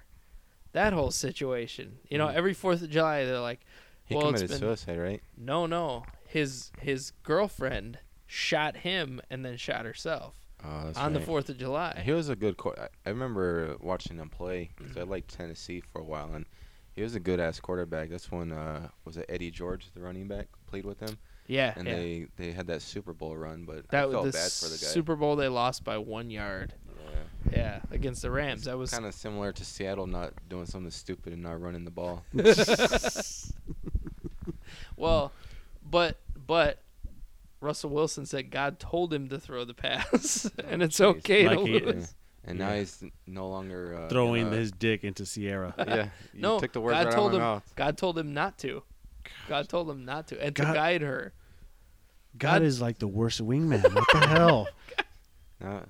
[0.73, 1.97] That whole situation.
[2.09, 3.61] You know, every Fourth of July, they're like,
[4.05, 5.21] He well, it's committed been suicide, right?
[5.37, 6.03] no, no.
[6.27, 11.19] His his girlfriend shot him and then shot herself Oh, that's on the.
[11.21, 12.01] Fourth of July.
[12.05, 12.57] He was a good.
[12.57, 16.45] Qu- I- I remember watching him play because I liked Tennessee for a while, and
[16.99, 18.09] he was a good ass quarterback.
[18.09, 21.87] That's when uh, was it Eddie George, the running back, played with him, yeah, and
[21.87, 21.95] yeah.
[21.95, 23.63] they they had that Super Bowl run.
[23.63, 24.91] But that I was felt the bad for the guy.
[24.91, 25.37] Super Bowl.
[25.37, 26.73] They lost by one yard.
[27.05, 27.55] yeah.
[27.55, 28.65] Yeah, against the Rams.
[28.65, 31.91] That was kind of similar to Seattle not doing something stupid and not running the
[31.91, 32.25] ball.
[34.97, 35.31] Well,
[35.89, 36.79] but but
[37.61, 41.05] Russell Wilson said God told him to throw the pass, and it's jeez.
[41.17, 42.13] okay Like to he- lose.
[42.49, 45.73] And now he's no longer uh, Throwing gonna- his dick into Sierra.
[45.87, 47.39] Yeah, you No, took the words God right told out of him.
[47.41, 47.73] my mouth.
[47.75, 48.83] God told him not to.
[49.47, 51.31] God told him not to, and to guide her.
[52.37, 53.83] God God- is like the worst wingman.
[53.93, 54.67] What the hell?
[55.61, 55.83] No,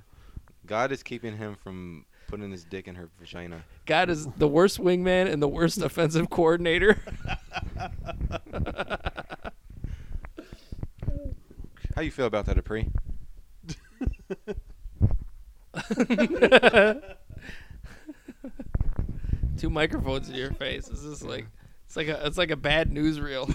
[0.65, 3.63] God is keeping him from putting his dick in her vagina.
[3.86, 7.00] God is the worst wingman and the worst offensive coordinator.
[11.95, 12.91] How you feel about that, Aapri?
[19.58, 20.88] Two microphones in your face.
[20.88, 21.47] It's just like
[21.86, 23.53] it's like a it's like a bad newsreel.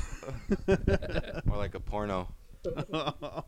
[1.51, 2.29] Or like a porno.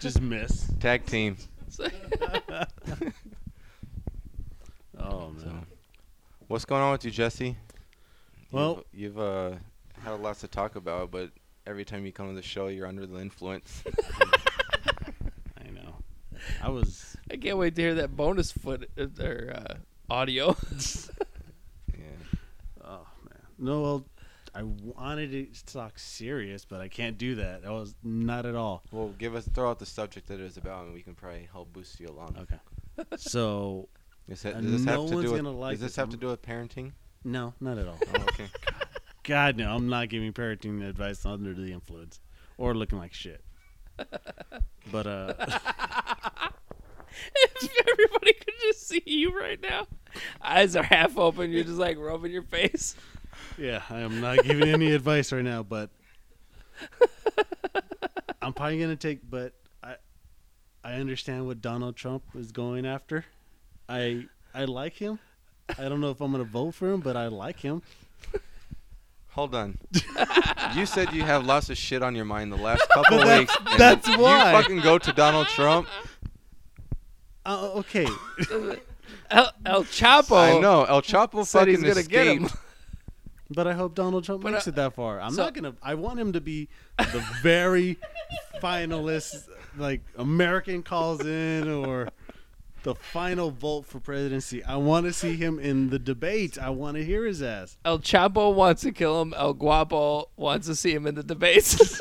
[0.00, 0.66] Just miss.
[0.80, 1.36] Tag team.
[4.98, 5.66] Oh man.
[6.48, 7.56] What's going on with you, Jessie?
[8.50, 9.52] Well- you've, you've uh,
[10.02, 11.30] had lots to talk about, but
[11.66, 13.82] every time you come to the show, you're under the influence.
[15.58, 15.94] I know.
[16.62, 17.16] I was.
[17.30, 19.74] I can't wait to hear that bonus foot uh, or uh,
[20.12, 20.56] audio.
[21.96, 22.04] yeah.
[22.84, 23.40] Oh man.
[23.58, 24.04] No, well,
[24.54, 27.62] I wanted to talk serious, but I can't do that.
[27.62, 28.82] That was not at all.
[28.90, 31.48] Well, give us throw out the subject that it is about, and we can probably
[31.50, 32.36] help boost you along.
[32.40, 32.58] Okay.
[33.16, 33.88] So
[34.28, 35.46] Does, that, does this no have to one's do with?
[35.54, 36.92] like does this have to do with parenting?
[37.24, 37.98] no, not at all.
[38.14, 38.48] Oh, okay.
[39.24, 42.20] God no, I'm not giving parenting advice under the influence
[42.58, 43.44] or looking like shit.
[44.90, 45.34] But uh,
[47.34, 49.86] if everybody could just see you right now,
[50.42, 51.52] eyes are half open.
[51.52, 52.96] You're just like rubbing your face.
[53.56, 55.62] yeah, I am not giving any advice right now.
[55.62, 55.90] But
[58.40, 59.20] I'm probably gonna take.
[59.28, 59.96] But I,
[60.82, 63.24] I understand what Donald Trump is going after.
[63.88, 65.20] I I like him.
[65.78, 67.82] I don't know if I'm gonna vote for him, but I like him.
[69.32, 69.78] Hold on.
[70.74, 73.38] you said you have lots of shit on your mind the last couple But that's-
[73.40, 73.56] weeks.
[73.70, 74.52] and that's why you why.
[74.52, 75.88] fucking go to Donald Trump.
[77.44, 78.06] Uh, okay,
[79.30, 80.36] El, El Chapo.
[80.36, 82.48] I know El Chapo Said fucking he's gonna get him.
[83.50, 85.20] but I hope Donald Trump But, makes uh, it that far.
[85.20, 85.74] I'm so- not gonna.
[85.82, 86.68] I want him to be
[86.98, 87.98] the very
[88.62, 92.10] finalist, like American calls in, or
[92.82, 94.62] the final vote for presidency.
[94.64, 96.58] I want to see him in the debate.
[96.58, 97.76] I want to hear his ass.
[97.84, 99.34] El Chapo wants to kill him.
[99.36, 102.00] El Guapo wants to see him in the debates.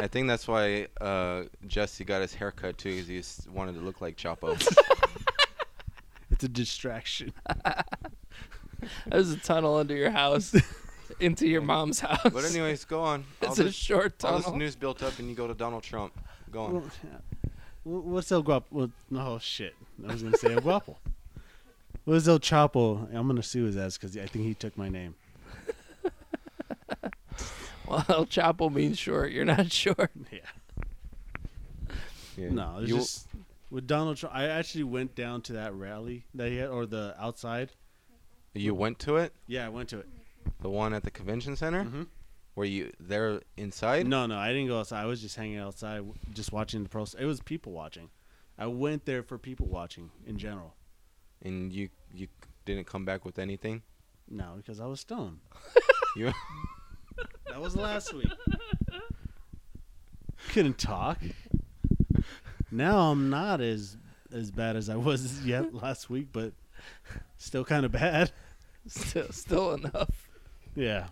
[0.00, 3.80] I think that's why uh, Jessie got his haircut too, because he s- wanted to
[3.80, 4.56] look like Chapo.
[6.30, 7.32] It's a distraction.
[9.06, 10.54] There's a tunnel under your house
[11.20, 12.20] into your mom's house.
[12.24, 13.24] but anyways, go on.
[13.42, 14.58] All it's a this, short all this tunnel.
[14.58, 16.12] news built up, and you go to Donald Trump.
[16.50, 16.72] Go on.
[16.74, 17.50] Well, yeah.
[17.84, 18.66] Wh- What's El Guapo?
[18.70, 19.76] Well, no shit.
[20.06, 20.96] I was gonna say El Guapo.
[22.04, 23.08] What's El Chapo?
[23.14, 25.14] I'm gonna sue his ass because I think he took my name.
[27.88, 29.32] Well, El Chapo means short.
[29.32, 30.10] You're not short.
[30.30, 30.38] Yeah.
[32.36, 32.48] Yeah.
[32.50, 33.26] No, it's just
[33.70, 34.34] with Donald Trump.
[34.34, 37.70] I actually went down to that rally that he had, or the outside.
[38.54, 40.08] you went to it, Yeah, I went to it.
[40.60, 41.84] the one at the convention center.
[41.84, 42.06] Mhm.
[42.54, 44.06] Were you there inside?
[44.06, 45.02] No, no, I didn't go outside.
[45.02, 47.14] I was just hanging outside, just watching the pros.
[47.14, 48.08] It was people watching.
[48.58, 50.74] I went there for people watching in general.
[51.42, 52.28] And you you
[52.64, 53.82] didn't come back with anything.
[54.28, 55.38] No, because I was stoned.
[56.14, 56.30] You
[57.48, 58.30] That was last week.
[60.50, 61.18] Couldn't talk.
[62.70, 63.96] Now I'm not as
[64.30, 66.52] as bad as I was yet last week, but
[67.38, 68.30] still kind of bad.
[68.86, 70.28] Still, still enough.
[70.74, 71.06] Yeah,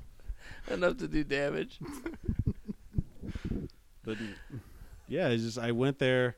[0.69, 1.79] Enough to do damage.
[4.05, 4.19] but
[5.09, 6.37] yeah, it's just I went there,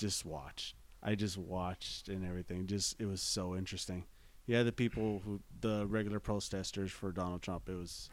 [0.00, 0.74] just watched.
[1.02, 2.66] I just watched and everything.
[2.66, 4.04] Just it was so interesting.
[4.46, 7.68] Yeah, the people who the regular protesters for Donald Trump.
[7.68, 8.10] It was,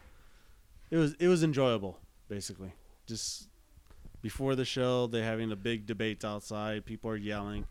[0.90, 1.98] it was it was enjoyable.
[2.28, 2.72] Basically,
[3.06, 3.48] just
[4.20, 6.84] before the show, they're having a big debate outside.
[6.84, 7.66] People are yelling,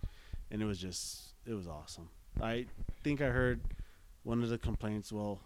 [0.52, 2.10] and it was just it was awesome.
[2.42, 2.66] I
[3.04, 3.62] think I heard
[4.24, 5.12] one of the complaints.
[5.12, 5.40] Well,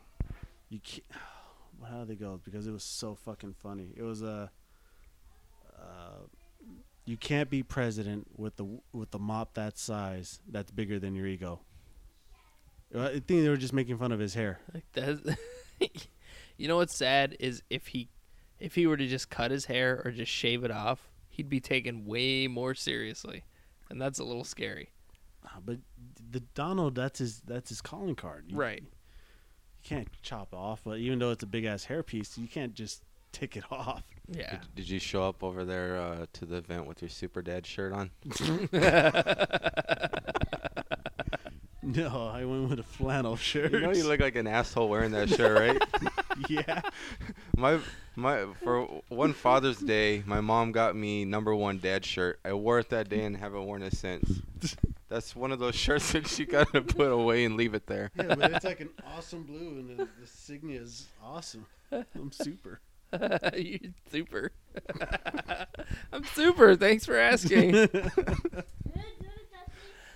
[0.70, 1.04] you can't.
[1.90, 2.40] How they go?
[2.44, 3.90] Because it was so fucking funny.
[3.98, 4.52] It was a.
[5.76, 6.28] Uh,
[7.06, 11.28] you can't be president with the with the mop that size that's bigger than your
[11.28, 11.62] ego.
[12.96, 14.60] I think they were just making fun of his hair.
[14.74, 15.38] Like that.
[16.58, 18.10] you know what's sad is if he,
[18.60, 21.60] if he were to just cut his hair or just shave it off, he'd be
[21.62, 23.44] taken way more seriously,
[23.90, 24.90] and that's a little scary.
[25.46, 25.78] Uh, But
[26.32, 28.46] the Donald, that's his that's his calling card.
[28.48, 28.84] You, Right.
[28.84, 32.74] You can't chop off, but even though it's a big ass hair piece, you can't
[32.74, 34.04] just take it off.
[34.28, 34.52] Yeah.
[34.52, 37.66] did, did you show up over there uh, to the event with your super dad
[37.66, 38.12] shirt on?
[41.84, 43.72] No, I went with a flannel shirt.
[43.72, 46.12] You know you look like an asshole wearing that shirt, right?
[46.50, 46.82] yeah.
[47.58, 47.80] my
[48.16, 52.40] my for one Father's Day, my mom got me number one dad shirt.
[52.46, 54.42] I wore it that day and haven't worn it since.
[55.10, 58.12] That's one of those shirts that you gotta put away and leave it there.
[58.16, 61.66] Yeah, but it's like an awesome blue, and the, the signia is awesome.
[61.92, 62.80] I'm super.
[63.58, 63.80] You're
[64.12, 64.52] super.
[66.14, 66.76] I'm super.
[66.76, 67.74] Thanks for asking.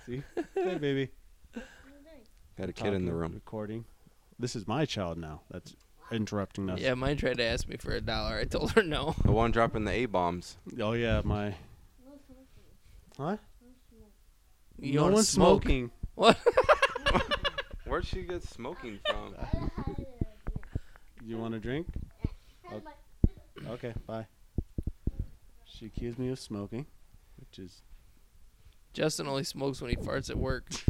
[0.06, 0.22] See,
[0.54, 1.08] hey baby.
[2.58, 3.32] Got a kid in the room.
[3.34, 3.84] recording.
[4.38, 5.42] This is my child now.
[5.50, 5.74] That's
[6.12, 6.78] interrupting us.
[6.80, 8.38] yeah, mine tried to ask me for a dollar.
[8.38, 9.14] I told her no.
[9.24, 10.56] The one dropping the A bombs.
[10.80, 11.54] Oh yeah, my
[13.18, 13.36] Huh?
[14.78, 15.62] You no wanna one's smoke?
[15.62, 15.90] smoking.
[16.14, 16.38] What?
[17.86, 19.34] Where'd she get smoking from?
[21.24, 21.86] You want a drink?
[22.72, 22.82] Okay.
[23.68, 24.26] okay, bye.
[25.64, 26.86] She accused me of smoking,
[27.38, 27.82] which is
[28.92, 30.68] Justin only smokes when he farts at work.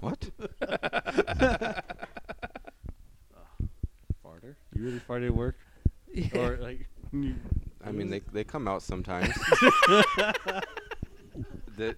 [0.00, 0.30] What?
[4.24, 4.54] farter.
[4.74, 5.56] You really farted at work,
[6.12, 6.38] Yeah.
[6.38, 6.86] or like?
[7.12, 7.34] You,
[7.84, 9.28] I mean, they they come out sometimes.
[11.76, 11.96] that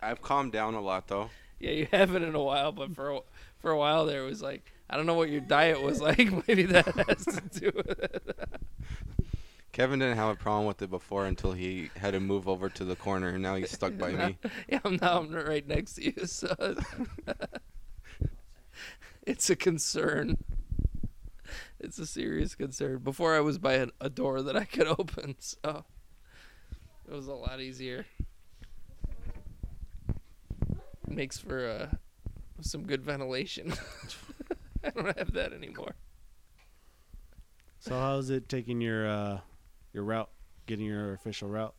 [0.00, 1.30] I've calmed down a lot though.
[1.58, 3.20] Yeah, you haven't in a while, but for a,
[3.58, 6.46] for a while there it was like I don't know what your diet was like.
[6.46, 8.36] Maybe that has to do with it.
[9.72, 12.84] Kevin didn't have a problem with it before until he had to move over to
[12.84, 14.38] the corner, and now he's stuck by me.
[14.68, 16.54] Yeah, I'm now I'm right next to you, so
[19.22, 20.36] it's a concern.
[21.80, 22.98] It's a serious concern.
[22.98, 25.86] Before I was by a, a door that I could open, so
[27.08, 28.04] it was a lot easier.
[31.08, 31.96] Makes for uh,
[32.60, 33.72] some good ventilation.
[34.84, 35.94] I don't have that anymore.
[37.78, 39.40] so how's it taking your uh,
[39.92, 40.30] your route?
[40.66, 41.74] Getting your official route?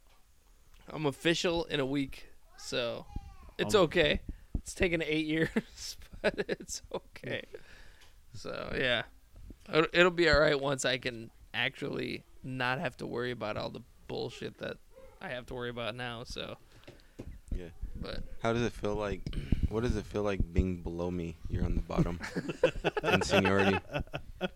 [0.92, 3.06] I'm official in a week, so
[3.58, 4.22] it's Um, okay.
[4.56, 7.44] It's taken eight years, but it's okay.
[8.34, 9.04] So yeah,
[9.94, 13.82] it'll, be all right once I can actually not have to worry about all the
[14.08, 14.78] bullshit that
[15.22, 16.24] I have to worry about now.
[16.24, 16.58] So.
[18.04, 19.22] But How does it feel like?
[19.70, 21.36] What does it feel like being below me?
[21.50, 22.20] You're on the bottom
[23.04, 23.80] in seniority.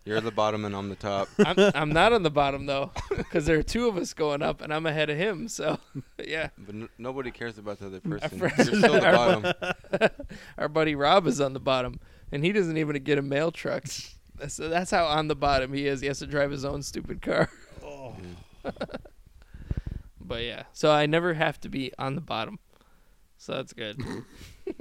[0.04, 1.28] You're the bottom, and I'm the top.
[1.44, 4.60] I'm I'm not on the bottom though, because there are two of us going up,
[4.60, 5.48] and I'm ahead of him.
[5.48, 5.78] So
[6.24, 8.38] yeah, But n- nobody cares about the other person.
[8.38, 10.10] You're still the our bottom.
[10.58, 11.98] our buddy Rob is on the bottom,
[12.30, 13.84] and he doesn't even get a mail truck.
[14.46, 16.00] So that's how on the bottom he is.
[16.00, 17.50] He has to drive his own stupid car.
[17.82, 18.14] Oh.
[20.20, 22.58] But yeah, so I never have to be on the bottom.
[23.38, 24.00] So that's good.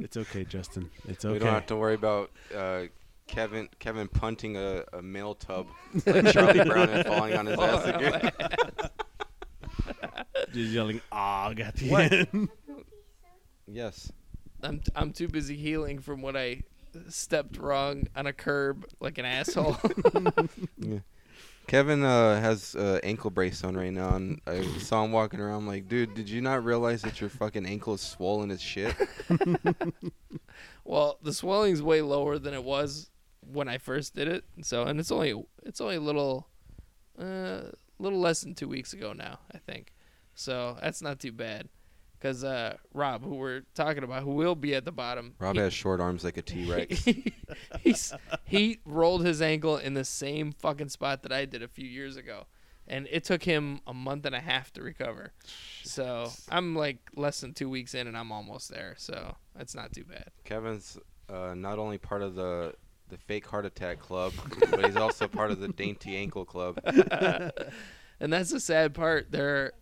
[0.00, 0.90] It's okay, Justin.
[1.08, 1.32] It's okay.
[1.32, 2.82] We don't have to worry about uh,
[3.26, 5.66] Kevin Kevin punting a, a mail tub
[6.06, 8.30] like Charlie Brown and falling on his ass again.
[10.52, 12.12] Just yelling "og" at the What?
[12.12, 12.48] end.
[13.66, 14.12] yes.
[14.62, 16.62] I'm I'm too busy healing from what I
[17.08, 19.78] stepped wrong on a curb like an asshole.
[21.68, 25.66] Kevin uh, has uh, ankle brace on right now, and I saw him walking around.
[25.66, 28.96] like, dude, did you not realize that your fucking ankle is swollen as shit?
[30.84, 33.10] well, the swelling's way lower than it was
[33.52, 34.44] when I first did it.
[34.62, 36.48] So, and it's only it's only a little
[37.20, 37.64] uh
[37.98, 39.92] little less than 2 weeks ago now, I think.
[40.34, 41.68] So, that's not too bad.
[42.20, 45.34] Cuz uh Rob, who we're talking about, who will be at the bottom.
[45.38, 47.04] Rob he- has short arms like a T Rex.
[47.80, 48.12] he's
[48.44, 52.16] he rolled his ankle in the same fucking spot that I did a few years
[52.16, 52.46] ago,
[52.86, 55.32] and it took him a month and a half to recover.
[55.84, 58.94] So I'm like less than two weeks in, and I'm almost there.
[58.98, 60.30] So it's not too bad.
[60.44, 62.74] Kevin's uh, not only part of the
[63.08, 64.32] the fake heart attack club,
[64.70, 66.78] but he's also part of the dainty ankle club.
[66.84, 69.30] and that's the sad part.
[69.30, 69.72] There,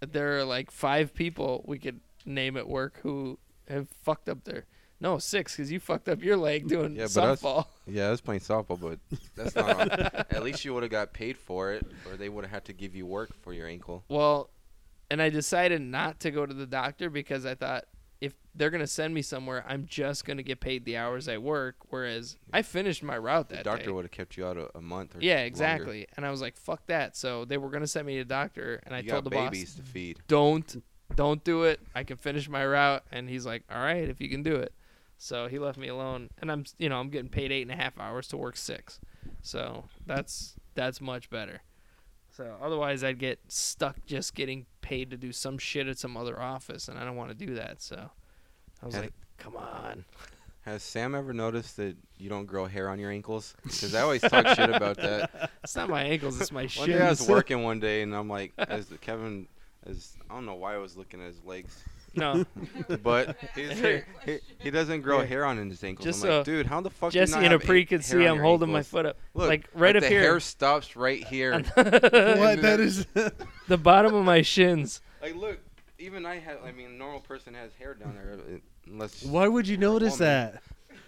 [0.00, 4.64] there are like five people we could name at work who have fucked up their.
[5.02, 7.66] No, six, because you fucked up your leg doing Yeah, but us- softball.
[7.86, 8.98] Yeah, I was playing softball, but
[9.34, 9.90] that's not.
[10.30, 12.72] At least you would have got paid for it, or they would have had to
[12.72, 14.04] give you work for your ankle.
[14.08, 14.50] Well,
[15.10, 17.84] and I decided not to go to the doctor because I thought
[18.20, 21.76] if they're gonna send me somewhere, I'm just gonna get paid the hours I work.
[21.90, 25.16] Whereas I finished my route The doctor would have kept you out a, a month
[25.16, 25.46] or Yeah, longer.
[25.46, 26.06] exactly.
[26.16, 28.94] And I was like, "Fuck that!" So they were gonna send me to doctor, and
[28.94, 30.18] I You told the boss, babies to feed.
[30.28, 30.82] "Don't,
[31.14, 31.80] don't do it.
[31.94, 34.74] I can finish my route." And he's like, "All right, if you can do it."
[35.16, 37.76] So he left me alone, and I'm, you know, I'm getting paid eight and a
[37.76, 39.00] half hours to work six,
[39.42, 41.60] so that's that's much better.
[42.40, 46.40] So otherwise, I'd get stuck just getting paid to do some shit at some other
[46.40, 47.82] office, and I don't want to do that.
[47.82, 48.10] So
[48.82, 50.06] I was Has- like, "Come on."
[50.62, 53.54] Has Sam ever noticed that you don't grow hair on your ankles?
[53.62, 55.50] Because I always talk shit about that.
[55.64, 58.30] It's not my ankles; it's my One day I was working one day, and I'm
[58.30, 59.46] like, as Kevin,
[59.84, 61.82] as I don't know why I was looking at his legs,
[62.14, 62.44] No,
[63.02, 64.06] but he's, Here.
[64.24, 65.26] he, he doesn't grow Here.
[65.26, 66.04] hair on his ankles.
[66.04, 67.12] Just I'm like, so dude, how the fuck?
[67.12, 68.82] do you Jessie not and have Aapri a- could hair see I'm your holding my
[68.82, 70.20] foot up, Look, like right the up here.
[70.20, 71.60] hair stops right here.
[71.74, 71.74] what?
[72.62, 73.06] That is.
[73.68, 75.00] the bottom of my shins.
[75.22, 75.58] like, look,
[75.98, 76.58] even I have.
[76.64, 80.18] I mean, a normal person has hair down there, uh, unless Why would you notice
[80.18, 80.52] woman.
[80.52, 80.62] that?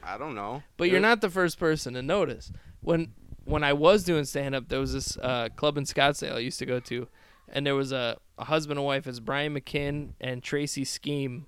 [0.04, 0.62] I don't know.
[0.76, 2.52] But you're not the first person to notice.
[2.80, 3.12] When
[3.44, 6.58] when I was doing stand up, there was this uh, club in Scottsdale I used
[6.60, 7.08] to go to,
[7.52, 9.06] and there was a, a husband and wife.
[9.06, 11.46] It's Brian McKinn and Tracy Scheme.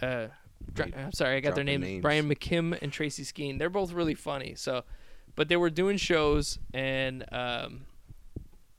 [0.00, 0.28] Uh,
[0.72, 1.84] dr- I'm sorry, I got their names.
[1.84, 2.02] names.
[2.02, 3.58] Brian McKim and Tracy Skeen.
[3.58, 4.54] They're both really funny.
[4.56, 4.84] So,
[5.36, 7.82] but they were doing shows, and um,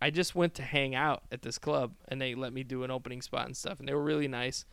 [0.01, 2.91] I just went to hang out at this club, and they let me do an
[2.91, 4.65] opening spot and stuff, and they were really nice.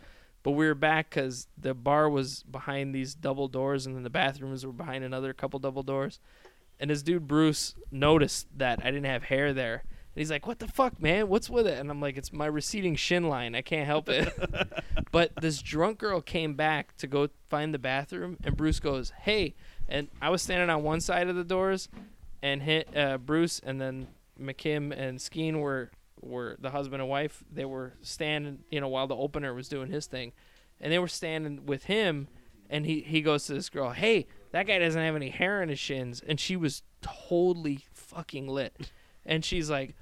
[0.42, 4.10] But we were back because the bar was behind these double doors, and then the
[4.10, 6.18] bathrooms were behind another couple double doors.
[6.78, 9.84] And this dude Bruce noticed that I didn't have hair there,
[10.20, 11.28] he's like, "What the fuck, man?
[11.28, 13.54] What's with it?" And I'm like, "It's my receding shin line.
[13.54, 14.32] I can't help it."
[15.12, 19.54] but this drunk girl came back to go find the bathroom, and Bruce goes, "Hey,"
[19.88, 21.88] and I was standing on one side of the doors,
[22.42, 24.08] and hit uh, Bruce, and then
[24.40, 25.90] McKim and Skeen were
[26.20, 27.42] were the husband and wife.
[27.50, 30.32] They were standing, you know, while the opener was doing his thing,
[30.80, 32.28] and they were standing with him,
[32.68, 35.70] and he he goes to this girl, "Hey, that guy doesn't have any hair in
[35.70, 38.90] his shins," and she was totally fucking lit,
[39.24, 39.94] and she's like,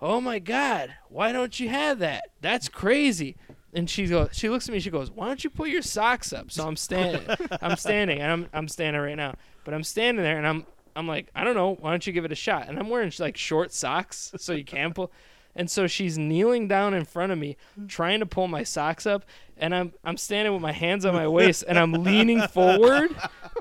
[0.00, 2.30] "Oh my god, why don't you have that?
[2.40, 3.36] That's crazy."
[3.74, 4.80] And she goes, she looks at me.
[4.80, 7.22] She goes, "Why don't you put your socks up?" So I'm standing,
[7.60, 9.34] I'm standing, and I'm I'm standing right now.
[9.64, 10.66] But I'm standing there, and I'm
[10.96, 11.76] I'm like, I don't know.
[11.78, 12.68] Why don't you give it a shot?
[12.68, 15.12] And I'm wearing like short socks, so you can pull.
[15.58, 17.88] And so she's kneeling down in front of me, mm-hmm.
[17.88, 19.24] trying to pull my socks up,
[19.56, 23.10] and I'm I'm standing with my hands on my waist, and I'm leaning forward,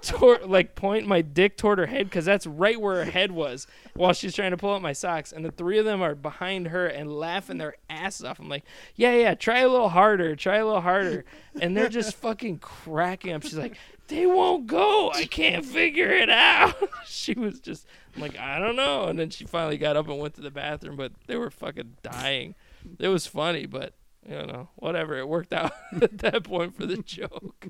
[0.03, 3.65] toward like point my dick toward her head, because that's right where her head was,
[3.95, 5.31] while she's trying to pull up my socks.
[5.31, 8.39] And the three of them are behind her and laughing their asses off.
[8.39, 8.63] I'm like,
[8.95, 11.25] yeah, yeah, try a little harder, try a little harder,
[11.59, 13.41] and they're just fucking cracking up.
[13.41, 13.75] She's like,
[14.07, 15.11] they won't go.
[15.11, 16.75] I can't figure it out.
[17.05, 17.87] she was just
[18.17, 19.05] I'm like, I don't know.
[19.05, 21.97] And then she finally got up and went to the bathroom, but they were fucking
[22.01, 22.55] dying.
[22.97, 23.93] It was funny, but
[24.27, 25.17] you know, whatever.
[25.17, 27.67] It worked out at that point for the joke.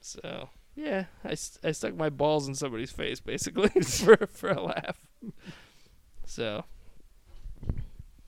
[0.00, 1.30] So yeah, I,
[1.64, 4.98] I stuck my balls in somebody's face basically for for a laugh.
[6.24, 6.64] So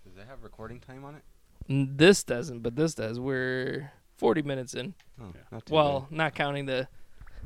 [0.05, 1.23] Does it have recording time on it?
[1.99, 3.21] this doesn't, but this does.
[3.21, 4.95] We're 40 minutes in.
[5.21, 6.89] Oh, not too Well, not counting the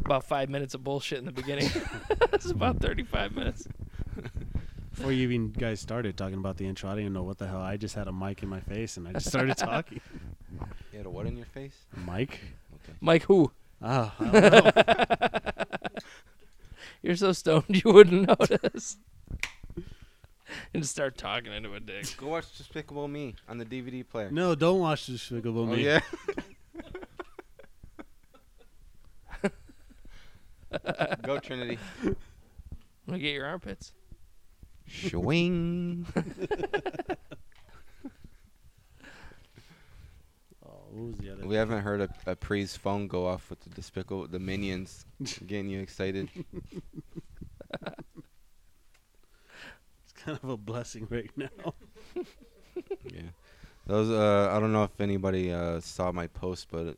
[0.05, 1.71] about five minutes of bullshit in the beginning.
[2.33, 3.67] it's about 35 minutes.
[4.95, 7.61] Before you even guys started talking about the intro, I didn't know what the hell.
[7.63, 10.01] I just had a mic in my face and I just started talking.
[10.93, 11.75] You had a what in your face?
[11.97, 12.41] Mike?
[13.01, 13.51] Mike, who?
[13.81, 15.65] Oh, I don't know.
[17.03, 18.97] You're so stoned you wouldn't notice.
[20.75, 22.15] and start talking into a dick.
[22.17, 24.31] Go watch Despicable Me on the DVD player.
[24.31, 25.85] no, don't watch Despicable oh Me.
[25.85, 26.01] yeah.
[31.23, 31.79] Go Trinity.
[33.07, 33.93] Look at your armpits.
[34.89, 36.07] Swing.
[40.65, 41.47] Oh, what was the other?
[41.47, 45.05] We haven't heard a, Aapri's phone go off with the Despicable, the minions
[45.47, 46.29] getting you excited.
[50.05, 51.75] It's kind of a blessing right now.
[53.13, 53.31] Yeah.
[53.87, 56.97] Those uh I don't know if anybody uh saw my post but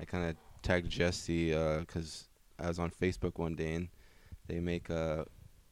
[0.00, 3.88] I kind of tagged Jessie uh cuz I was on Facebook one day and
[4.46, 5.24] they make uh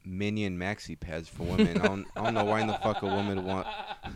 [0.04, 1.80] minion maxi pads for women.
[1.80, 3.66] I don't I don't know why in the fuck a woman would want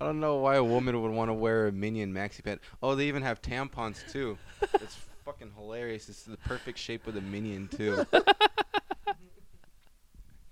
[0.00, 2.60] I don't know why a woman would want to wear a minion maxi pad.
[2.82, 4.38] Oh, they even have tampons too.
[4.74, 6.08] It's fucking hilarious.
[6.08, 8.04] It's the perfect shape of the minion too.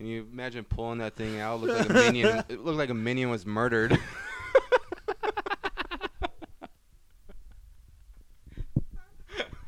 [0.01, 1.57] Can you imagine pulling that thing out?
[1.57, 2.45] It Look like a minion.
[2.49, 3.99] It looked like a minion was murdered.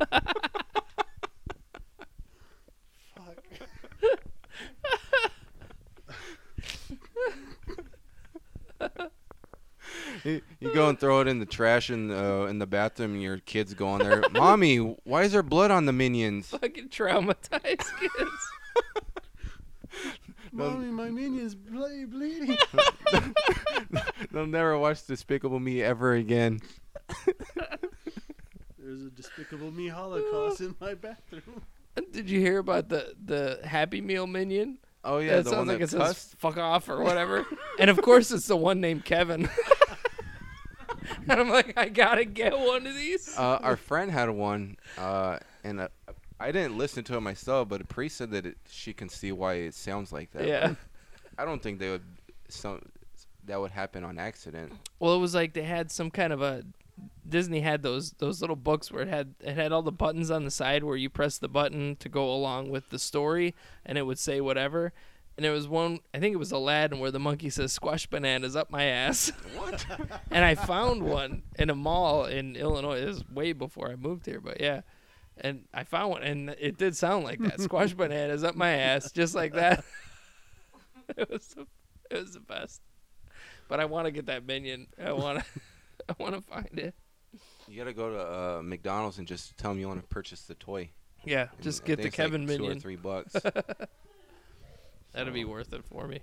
[10.75, 13.23] you, you go and throw it in the trash in the in the bathroom, and
[13.23, 14.23] your kids go on there.
[14.33, 16.49] Mommy, why is there blood on the minions?
[16.49, 18.51] Fucking traumatized kids.
[20.53, 22.59] Mommy, my minion's ble- bleeding.
[24.33, 26.61] They'll never watch Despicable Me ever again.
[28.79, 31.63] There's a Despicable Me Holocaust in my bathroom.
[32.11, 34.79] Did you hear about the the Happy Meal minion?
[35.05, 37.45] Oh yeah, that the sounds one like that it says "fuck off" or whatever.
[37.79, 39.49] and of course, it's the one named Kevin.
[41.29, 43.37] and I'm like, I gotta get one of these.
[43.37, 45.89] Uh, our friend had one, uh, and uh,
[46.41, 49.33] I didn't listen to it myself, but a priest said that it, she can see
[49.33, 50.47] why it sounds like that.
[50.47, 50.75] yeah.
[51.39, 52.03] I don't think they would
[52.49, 52.81] some
[53.45, 54.73] that would happen on accident.
[54.99, 56.63] Well, it was like they had some kind of a
[57.29, 60.45] Disney had those those little books where it had it had all the buttons on
[60.45, 64.03] the side where you press the button to go along with the story and it
[64.03, 64.93] would say whatever.
[65.37, 68.55] And it was one I think it was Aladdin where the monkey says squash bananas
[68.55, 69.33] up my ass.
[69.57, 69.85] What?
[70.31, 73.01] and I found one in a mall in Illinois.
[73.01, 74.83] This is way before I moved here, but yeah.
[75.39, 77.61] And I found one and it did sound like that.
[77.61, 79.85] Squash bananas up my ass, just like that.
[81.17, 81.67] it was the,
[82.11, 82.83] it was the best.
[83.69, 84.89] But I want to get that minion.
[85.03, 85.45] I want to
[86.09, 86.95] I want to find it.
[87.69, 90.55] You gotta go to uh, McDonald's and just tell them you want to purchase the
[90.55, 90.91] toy.
[91.25, 93.35] Yeah, And just get the it's like Kevin two or three bucks.
[95.13, 96.21] That'd be worth it for me.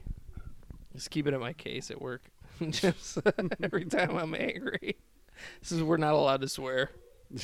[0.94, 2.24] Just keep it in my case at work.
[2.70, 3.20] Just
[3.64, 4.98] every time I'm angry.
[5.62, 6.90] This is we're not allowed to swear.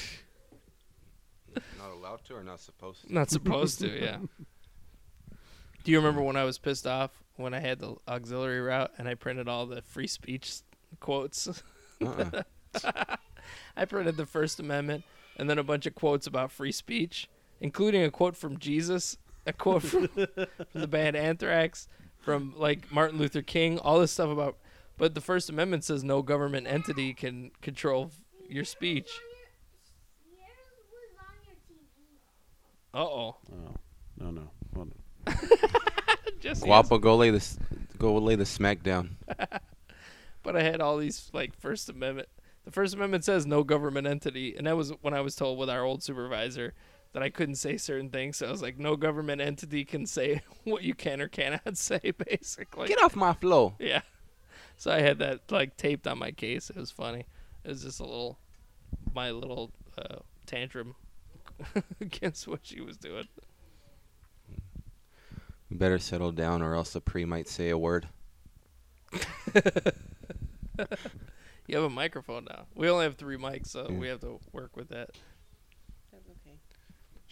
[1.80, 3.14] Not allowed to or not supposed to?
[3.14, 4.18] Not supposed to, yeah.
[5.86, 9.08] Do you remember when I was pissed off when I had the auxiliary route and
[9.08, 10.58] I printed all the free speech
[11.00, 11.64] quotes?
[12.04, 12.44] Uh-uh.
[13.78, 15.06] I printed the First Amendment
[15.38, 17.30] and then a bunch of quotes about free speech,
[17.62, 21.88] including a quote from Jesus, a quote from, from the band Anthrax,
[22.20, 24.58] from like Martin Luther King, all this stuff about.
[24.98, 28.12] But the First Amendment says no government entity can control
[28.50, 29.10] your speech.
[32.94, 33.36] Uh oh.
[33.52, 33.76] Oh,
[34.18, 34.50] no, no.
[34.74, 34.94] Hold
[35.28, 35.36] on.
[36.40, 37.58] Just Guapo, go lay this.
[37.98, 39.18] Go lay the smack down.
[40.44, 42.30] but I had all these like First Amendment.
[42.64, 45.70] The First Amendment says no government entity, and that was when I was told with
[45.70, 46.74] our old supervisor
[47.16, 48.36] that I couldn't say certain things.
[48.36, 52.12] So I was like, no government entity can say what you can or cannot say,
[52.28, 52.90] basically.
[52.90, 53.74] Get off my flow.
[53.80, 54.02] Yeah.
[54.76, 56.70] So I had that like taped on my case.
[56.70, 57.26] It was funny.
[57.64, 58.38] It was just a little,
[59.14, 60.96] my little uh, tantrum
[62.02, 63.30] against what she was doing.
[65.70, 68.10] You better settle down, or else the pre might say a word.
[71.68, 72.66] You have a microphone now.
[72.76, 73.98] We only have three mics, so Yeah.
[73.98, 75.12] we have to work with that.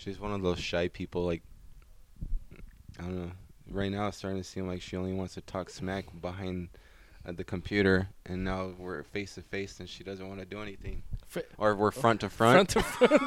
[0.03, 1.23] She's one of those shy people.
[1.23, 1.41] Like
[2.99, 3.31] I don't know.
[3.71, 6.67] Right now, it's starting to seem like she only wants to talk smack behind
[7.25, 10.61] uh, the computer, and now we're face to face, and she doesn't want to do
[10.61, 11.03] anything.
[11.25, 12.69] Fr- Or we're front to front.
[12.69, 13.21] Front to front.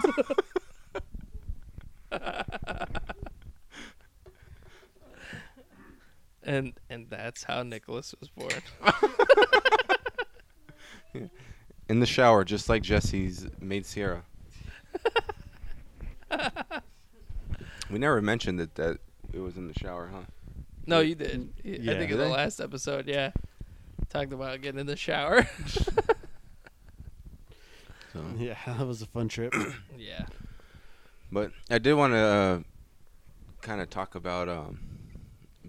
[6.42, 8.50] and and that's how Nicholas was born.
[11.88, 14.22] in the shower, just like Jessie's maid Sierra.
[17.90, 18.98] we never mentioned that that
[19.32, 20.22] it was in the shower, huh?
[20.86, 21.48] No, you did.
[21.64, 21.98] Y- I Yeah.
[21.98, 23.32] think in the last episode, yeah,
[24.08, 25.46] talked about getting in the shower.
[28.12, 29.54] So, Yeah, that was a fun trip.
[29.98, 30.26] yeah.
[31.30, 32.58] but I did want to uh,
[33.60, 34.78] kind of talk about um,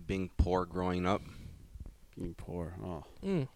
[0.06, 1.22] being poor growing up,
[2.18, 2.74] Being poor.
[2.84, 3.48] Oh, Mm.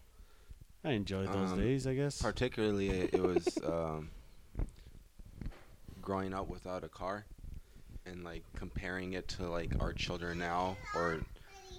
[0.84, 1.86] I enjoyed those Um, days.
[1.86, 2.20] I guess.
[2.20, 4.10] particularly it, it was um,
[6.02, 7.24] growing up without a car,
[8.06, 11.20] and like comparing it to like our children now, or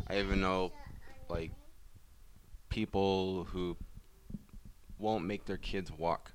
[0.08, 0.72] I even know
[1.30, 1.52] like
[2.70, 3.78] people who
[5.00, 6.32] won't make their kids walk.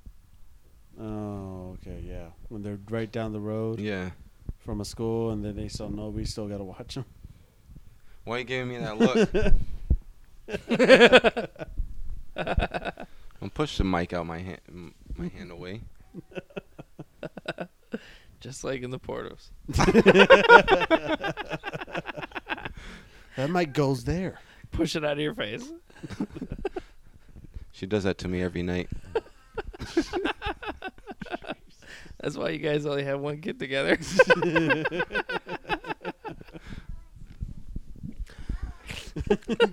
[1.01, 2.29] Oh, okay, yeah.
[2.49, 4.11] When they're right down the road Yeah.
[4.59, 7.05] from a school, and then they still know we still gotta watch them.
[8.25, 9.29] Why are you giving me that look?
[13.41, 15.83] I'll push the mic out my hand, my hand away.
[18.41, 19.51] Just like in the Portos.
[23.39, 24.41] That mic goes there.
[24.73, 25.71] Push it out of your face.
[27.71, 28.89] She does that to me every night.
[32.21, 33.97] That's why you guys only have one kid together.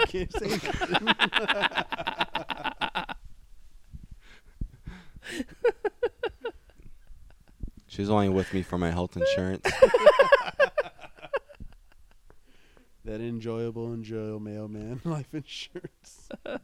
[0.09, 0.59] Can't say
[7.95, 9.63] She's only with me for my health insurance.
[13.05, 16.29] that enjoyable, enjoyable mailman life insurance.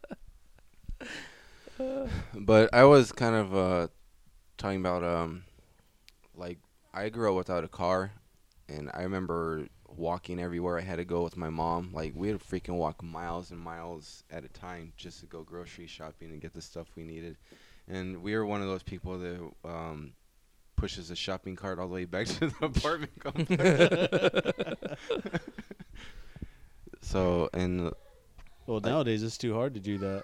[2.35, 3.87] But I was kind of uh,
[4.57, 5.45] talking about um,
[6.35, 6.59] like
[6.93, 8.11] I grew up without a car,
[8.69, 11.89] and I remember walking everywhere I had to go with my mom.
[11.91, 15.87] Like we would freaking walk miles and miles at a time just to go grocery
[15.87, 17.37] shopping and get the stuff we needed.
[17.87, 20.13] And we were one of those people that um,
[20.81, 24.97] pushes a shopping cart all the way back to the apartment complex.
[27.01, 27.91] so and
[28.65, 30.23] Well, nowadays it's too hard to do that.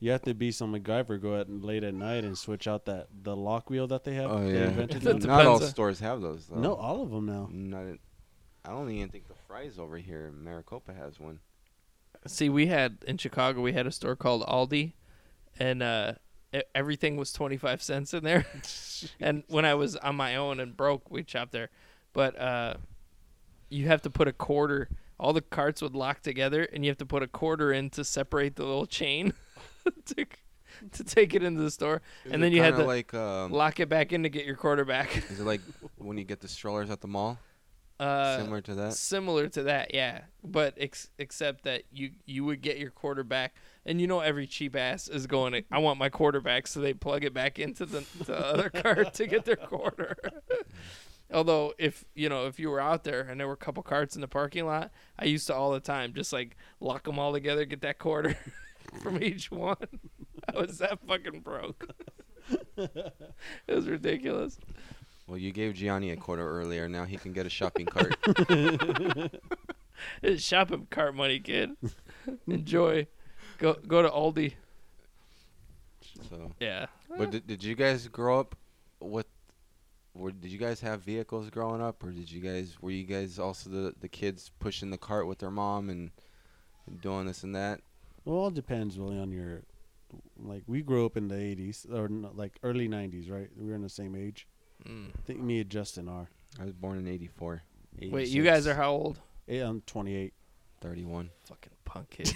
[0.00, 2.86] You have to be some MacGyver, go out and late at night and switch out
[2.86, 4.32] that the lock wheel that they have.
[4.32, 5.36] oh they yeah, invented That now.
[5.36, 6.56] not all stores have those though.
[6.58, 7.48] No, all of them now.
[7.52, 7.98] Not,
[8.64, 11.38] I don't even think the Fry's over here in Maricopa has one.
[12.26, 14.92] See, we had in Chicago, we had a store called Aldi,
[15.58, 16.12] and uh,
[16.74, 18.46] everything was twenty five cents in there.
[19.20, 21.70] and when I was on my own and broke, we shopped there.
[22.12, 22.74] But uh,
[23.70, 24.88] you have to put a quarter.
[25.18, 28.04] All the carts would lock together, and you have to put a quarter in to
[28.04, 29.32] separate the little chain
[30.06, 30.26] to,
[30.92, 33.78] to take it into the store, Is and then you had to like um, lock
[33.80, 35.16] it back in to get your quarter back.
[35.30, 35.60] is it like
[35.96, 37.38] when you get the strollers at the mall?
[38.00, 38.92] Uh, Similar to that.
[38.94, 40.22] Similar to that, yeah.
[40.42, 44.76] But ex- except that you you would get your quarterback, and you know every cheap
[44.76, 45.64] ass is going.
[45.70, 49.26] I want my quarterback, so they plug it back into the, the other cart to
[49.26, 50.16] get their quarter.
[51.32, 54.14] Although if you know if you were out there and there were a couple carts
[54.14, 57.32] in the parking lot, I used to all the time just like lock them all
[57.32, 58.36] together, get that quarter
[59.02, 59.76] from each one.
[60.54, 61.88] I was that fucking broke.
[62.76, 63.24] it
[63.68, 64.58] was ridiculous.
[65.26, 66.88] Well, you gave Gianni a quarter earlier.
[66.88, 68.16] Now he can get a shopping cart.
[70.22, 71.76] It's shopping cart money, kid.
[72.46, 73.06] Enjoy.
[73.62, 74.54] Go go to Aldi.
[76.28, 76.86] So, Yeah.
[77.16, 78.56] but did, did you guys grow up
[78.98, 79.26] with?
[80.14, 83.38] Were, did you guys have vehicles growing up, or did you guys were you guys
[83.38, 86.10] also the the kids pushing the cart with their mom and,
[86.88, 87.80] and doing this and that?
[88.24, 89.62] Well, it all depends really on your.
[90.36, 93.48] Like we grew up in the '80s or no, like early '90s, right?
[93.56, 94.46] We were in the same age.
[94.86, 95.10] Mm.
[95.16, 96.28] I think me and Justin are.
[96.60, 97.62] I was born in '84,
[98.10, 99.20] Wait, you guys are how old?
[99.46, 100.34] Yeah, I'm 28.
[100.82, 101.30] 31.
[101.44, 102.34] Fucking punk kids.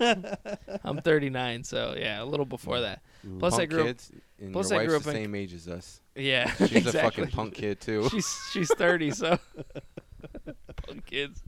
[0.84, 3.02] I'm 39, so yeah, a little before that.
[3.38, 3.86] Plus, I punk grew up.
[3.86, 6.00] kids, and plus your I grew up the in- same age as us.
[6.14, 7.00] Yeah, She's exactly.
[7.00, 8.08] a fucking punk kid too.
[8.10, 9.38] She's she's 30, so
[10.86, 11.42] punk kids.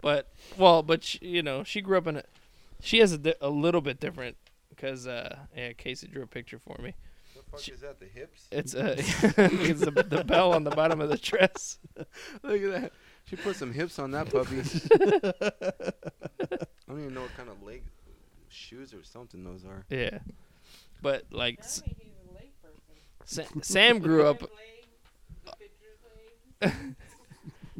[0.00, 0.28] But
[0.58, 2.22] well, but she, you know, she grew up in a.
[2.80, 4.36] She has a, di- a little bit different
[4.70, 6.94] because uh, yeah, Casey drew a picture for me.
[7.34, 8.00] the fuck is that?
[8.00, 8.48] The hips?
[8.50, 11.78] It's uh, it's the, the bell on the bottom of the dress.
[12.42, 12.92] Look at that.
[13.24, 14.58] She put some hips on that puppy.
[14.60, 15.92] I
[16.88, 17.82] don't even know what kind of leg
[18.48, 19.84] shoes or something those are.
[19.88, 20.18] Yeah,
[21.00, 21.82] but like S-
[23.24, 24.42] Sa- Sam grew up.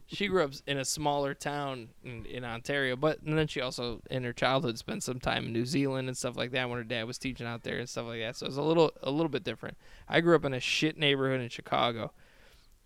[0.06, 4.00] she grew up in a smaller town in, in Ontario, but and then she also
[4.10, 6.84] in her childhood spent some time in New Zealand and stuff like that when her
[6.84, 8.36] dad was teaching out there and stuff like that.
[8.36, 9.76] So it's a little a little bit different.
[10.08, 12.12] I grew up in a shit neighborhood in Chicago.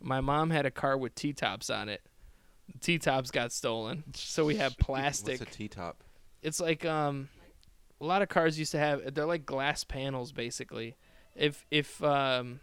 [0.00, 2.02] My mom had a car with T tops on it.
[2.80, 6.02] T tops got stolen, so we have plastic What's a T-top?
[6.42, 7.28] it's like um
[8.00, 10.96] a lot of cars used to have they're like glass panels basically.
[11.34, 12.60] If if um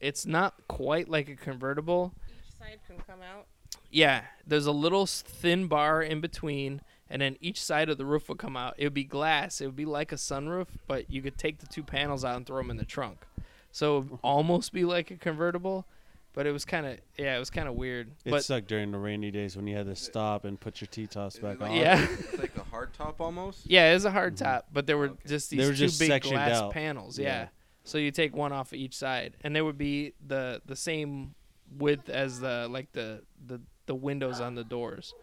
[0.00, 2.14] it's not quite like a convertible.
[2.28, 3.46] Each side can come out.
[3.90, 6.80] yeah there's a little thin bar in between
[7.10, 8.74] and then each side of the roof would come out.
[8.78, 9.60] It would be glass.
[9.60, 12.46] It would be like a sunroof but you could take the two panels out and
[12.46, 13.26] throw them in the trunk.
[13.70, 15.86] So it would almost be like a convertible
[16.32, 18.90] but it was kind of yeah it was kind of weird It but sucked during
[18.90, 21.72] the rainy days when you had to stop and put your T-tops back on.
[21.72, 22.06] Yeah.
[22.10, 23.66] It's like a hard top almost.
[23.66, 24.44] Yeah, it was a hard mm-hmm.
[24.44, 26.72] top, but there were just these were two just big glass out.
[26.72, 27.18] panels.
[27.18, 27.26] Yeah.
[27.26, 27.48] Yeah.
[27.84, 31.34] So you take one off of each side, and they would be the the same
[31.78, 35.14] width as the like the the the windows on the doors.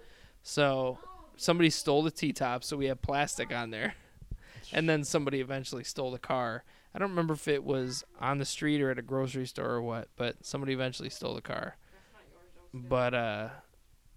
[0.41, 0.99] So
[1.37, 3.95] somebody stole the T top, so we had plastic on there,
[4.73, 6.63] and then somebody eventually stole the car.
[6.99, 9.81] I don't remember if it was on the street or at a grocery store or
[9.81, 11.77] what, but somebody eventually stole the car.
[12.73, 13.49] But uh,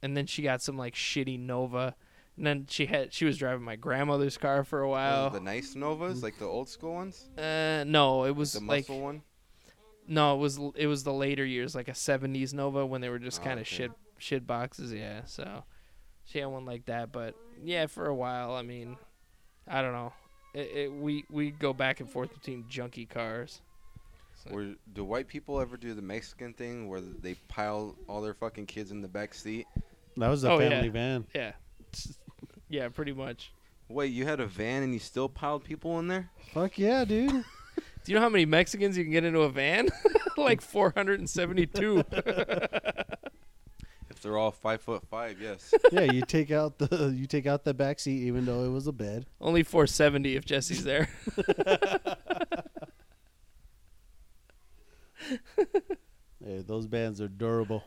[0.03, 1.95] and then she got some like shitty Nova.
[2.37, 5.30] And then she had she was driving my grandmother's car for a while.
[5.30, 9.01] the nice Novas, like the old school ones, Uh, no, it was the like muscle
[9.01, 9.22] one.
[10.09, 13.20] no, it was it was the later years, like a '70s Nova when they were
[13.20, 13.76] just Oh, kind of okay.
[13.76, 14.93] shit shit boxes.
[14.93, 15.62] Yeah, so
[16.24, 18.55] she had one like that, but yeah, for a while.
[18.55, 18.97] I mean,
[19.68, 20.12] I don't know.
[20.55, 23.61] It, it, we we go back and forth between junky cars.
[24.44, 28.34] So- Or do white people ever do the Mexican thing where they pile all their
[28.34, 29.66] fucking kids in the back seat?
[30.16, 30.68] That was a Oh, yeah.
[30.68, 31.26] family van.
[31.34, 31.53] Yeah,
[32.68, 33.53] yeah, pretty much.
[33.88, 36.30] Wait, you had a van and you still piled people in there?
[36.53, 37.30] Fuck yeah, dude.
[38.05, 39.88] Do you know how many Mexicans you can get into a van?
[40.36, 42.03] like 472.
[44.23, 45.75] If they're all five foot five, yes.
[45.93, 48.87] yeah, you take out the you take out the back seat even though it was
[48.87, 49.27] a bed.
[49.41, 51.09] Only 470 if Jessie's there.
[56.45, 57.85] Hey, those bands are durable.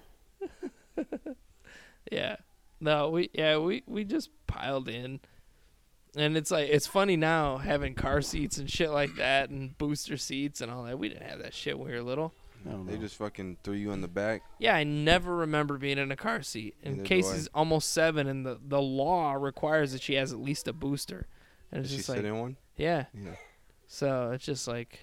[2.10, 2.38] Yeah.
[2.80, 5.20] No, we yeah, we we just piled in.
[6.16, 10.16] And it's like it's funny now having car seats and shit like that and booster
[10.18, 10.98] seats and all that.
[10.98, 12.34] We didn't have that shit when we were little.
[12.68, 13.02] I don't They know.
[13.02, 14.42] just fucking threw you in the back.
[14.60, 16.76] Yeah, I never remember being in a car seat.
[16.84, 20.68] And Neither Casey's almost seven, and the, the law requires that she has at least
[20.68, 21.28] a booster.
[21.72, 22.58] And Did it's she just sit like, in one?
[22.78, 23.06] yeah.
[23.14, 23.36] Yeah.
[23.88, 25.00] So it's just like,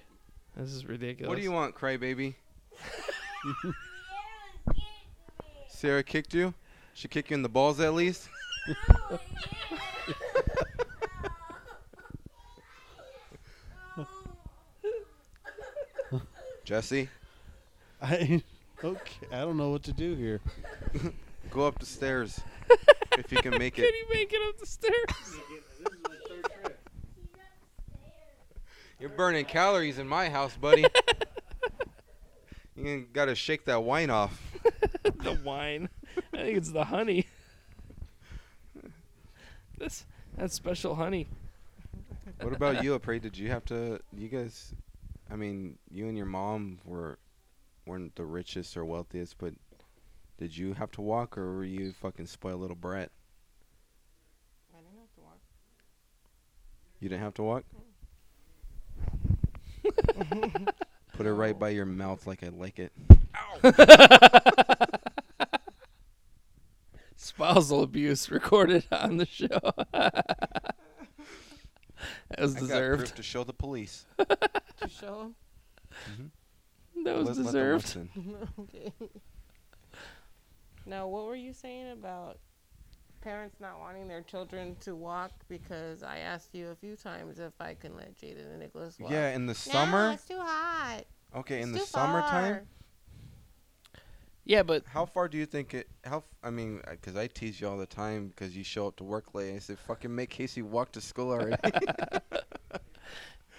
[0.57, 1.29] this is ridiculous.
[1.29, 2.35] What do you want, crybaby?
[5.69, 6.55] Sarah kicked you?
[6.95, 8.29] She kicked you in the balls at least?
[16.65, 17.09] Jessie,
[18.03, 18.43] I
[18.85, 19.27] okay.
[19.31, 20.41] I don't know what to do here.
[21.51, 22.41] go up the stairs
[23.17, 23.83] if you can make it.
[23.83, 23.95] Can it.
[23.95, 24.95] you make it up the stairs?
[28.99, 30.85] You're burning calories in my house, buddy.
[32.77, 34.41] you gotta shake that wine off.
[35.03, 35.89] the wine.
[36.33, 37.27] I think it's the honey.
[39.79, 41.27] That's that's special honey.
[42.41, 43.21] What about you, Aapri?
[43.21, 43.99] Did you have to?
[44.17, 44.73] You guys,
[45.31, 47.19] I mean, you and your mom were
[47.87, 49.55] weren't the richest or wealthiest, but
[50.39, 53.11] did you have to walk or were you fucking spoiled little brat?
[54.75, 55.39] I didn't have to walk.
[57.01, 57.65] You didn't have to walk.
[61.15, 62.93] Put it right by your mouth like I like it.
[67.17, 69.47] Spousal abuse recorded on the show.
[69.93, 70.75] that
[72.39, 72.99] was I got deserved.
[73.01, 74.07] proof to show the police.
[74.19, 75.33] To show
[76.17, 76.33] him.
[77.05, 77.85] That was Let- let deserved.
[77.85, 78.09] listen.
[78.61, 78.93] okay.
[80.87, 82.39] Now, what were you saying about
[83.21, 85.31] parents not wanting their children to walk?
[85.49, 89.11] Because I asked you a few times if I can let Jaden and Nicholas walk.
[89.11, 90.11] Yeah, in the No, summer.
[90.13, 91.03] it's too hot.
[91.37, 92.55] Okay, in the summertime.
[92.55, 92.63] far.
[94.45, 95.89] Yeah, but How far do you think it?
[96.05, 96.17] How?
[96.19, 98.97] f- I mean, uh, because I tease you all the time because you show up
[98.97, 99.55] to work late.
[99.55, 102.25] I said, "Fucking make Casey walk to school already." But-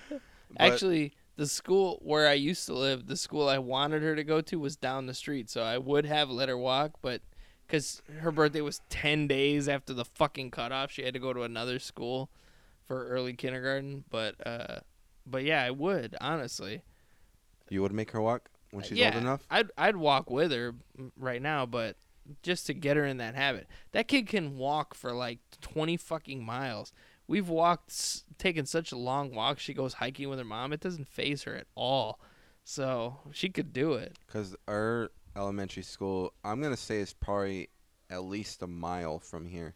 [0.60, 4.42] Actually, the school where I used to live, the school I wanted her to go
[4.42, 7.22] to was down the street, so I would have let her walk, but
[7.66, 11.44] because her birthday was 10 days after the fucking cutoff, she had to go to
[11.44, 12.30] another school
[12.86, 14.04] for early kindergarten.
[14.10, 14.80] But, uh,
[15.26, 16.84] but yeah, I would, honestly.
[17.70, 19.48] you would make her walk when she's yeah, old enough.
[19.50, 21.96] I'd, I'd walk with her mm, right now, but
[22.42, 23.68] just to get her in that habit.
[23.92, 26.94] That kid can walk for like 20 fucking miles.
[27.28, 29.62] We've walked, taken such a long walks.
[29.62, 30.74] She goes hiking with her mom.
[30.74, 32.20] It doesn't phase her at all.
[32.64, 34.18] So she could do it.
[34.26, 37.70] Because our elementary school, I'm gonna say, is probably
[38.10, 39.76] at least a mile from here.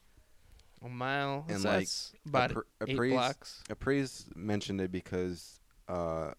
[0.83, 1.45] A mile.
[1.49, 1.87] And, so like,
[2.27, 3.63] about Apr- eight blocks.
[3.69, 6.31] Aapri's mentioned it because, uh,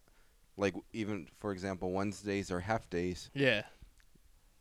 [0.57, 3.63] like even for example, Wednesdays or half days, Yeah.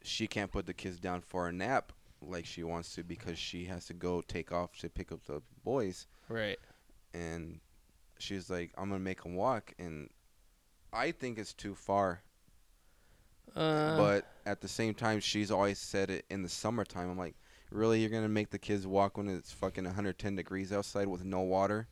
[0.03, 3.67] she can't put the kids down for a nap like she wants to because she
[3.67, 6.07] has to go take off to pick up the boys.
[6.29, 6.59] Right.
[7.15, 7.61] and
[8.19, 10.11] she's like, "I'm gonna make him walk," and
[10.93, 12.23] I think it's too far.
[13.57, 17.11] Uh, but at the same time, she's always said it in the summertime.
[17.11, 17.35] I'm like,
[17.71, 21.41] really, you're gonna make the kids walk when it's fucking 110 degrees outside with no
[21.41, 21.89] water?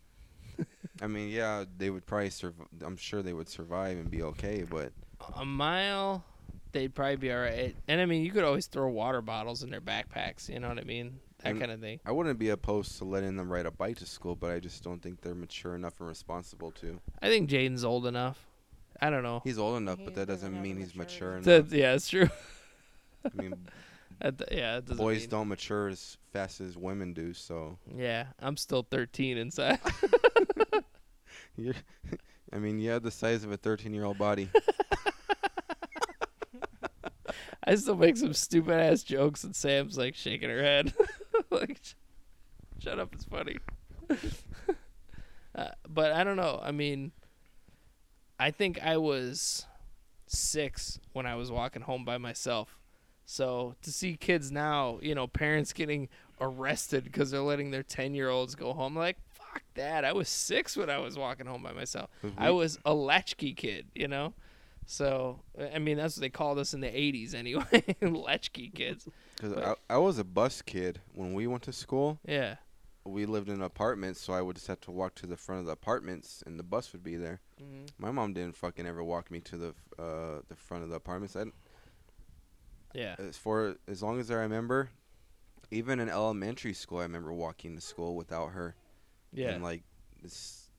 [1.03, 2.68] I mean, yeah, they would probably survive.
[2.82, 4.93] I'm sure they would survive and be okay, but
[5.34, 6.24] a mile,
[6.73, 7.75] they'd probably be all right.
[7.89, 10.49] And I mean, you could always throw water bottles in their backpacks.
[10.49, 11.19] You know what I mean?
[11.41, 12.01] That And- kind of thing.
[12.05, 14.37] I wouldn't be opposed to letting them ride a bike to school.
[14.37, 17.01] But I just don't think they're mature enough and responsible to.
[17.23, 18.47] I think Jaden's old enough.
[19.01, 19.43] I don't know.
[19.45, 21.45] He's old enough, He but that doesn't doesn't mean he's mature enough.
[21.45, 22.31] That, yeah, it's true.
[23.25, 23.55] I mean,
[24.21, 28.29] That- yeah, it doesn't boys mean- don't mature as fast as women do, so Yeah,
[28.41, 29.79] I'm still 13 inside.
[31.57, 31.75] you're.
[32.53, 34.49] I mean, you have the size of a 13-year-old body.
[37.67, 40.95] I still make some stupid ass jokes, and Sam's like shaking her head,
[41.51, 41.95] like, "Sh-
[42.79, 43.57] "Shut up, it's funny."
[45.55, 46.61] uh, but I don't know.
[46.62, 47.12] I mean,
[48.39, 49.67] I think I was
[50.27, 52.79] six when I was walking home by myself.
[53.25, 56.09] So to see kids now, you know, parents getting
[56.41, 60.05] arrested because they're letting their ten year olds go home, like fuck that.
[60.05, 62.11] I was six when I was walking home by myself.
[62.39, 64.35] I was a latchkey kid, you know.
[64.87, 65.41] So
[65.74, 67.82] I mean, that's what they called us in the '80s, anyway.
[68.01, 69.09] latchkey kids.
[69.37, 72.18] Because I, I was a bus kid when we went to school.
[72.26, 72.57] Yeah.
[73.05, 75.66] We lived in apartments, so I would just have to walk to the front of
[75.66, 77.41] the apartments, and the bus would be there.
[77.61, 77.89] Mhm.
[77.99, 79.68] My mom didn't fucking ever walk me to the
[79.99, 81.37] uh the front of the apartments.
[81.37, 81.45] I,
[82.95, 83.16] Yeah.
[83.18, 84.91] as for as long as I remember,
[85.70, 88.74] even in elementary school, I remember walking to school without her.
[89.32, 89.51] Yeah.
[89.51, 89.82] And like,
[90.24, 90.70] it's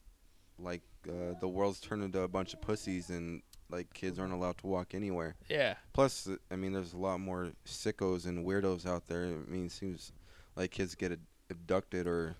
[0.59, 4.57] like uh, the world's turned into a bunch of pussies, and like kids aren't allowed
[4.59, 5.35] to walk anywhere.
[5.49, 5.75] yeah.
[5.93, 9.25] Plus, I mean, there's a lot more sickos and weirdos out there.
[9.25, 10.11] I mean, it seems
[10.55, 12.35] like kids get ad- abducted or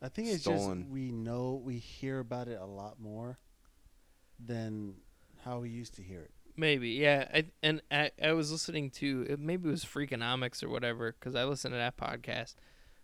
[0.00, 0.80] I think it's Stolen.
[0.82, 3.38] just we know we hear about it a lot more
[4.44, 4.94] than
[5.44, 6.30] how we used to hear it.
[6.56, 7.28] Maybe, yeah.
[7.32, 11.34] I, and I, I was listening to it- maybe it was Freakonomics or whatever because
[11.34, 12.56] I listen to that podcast,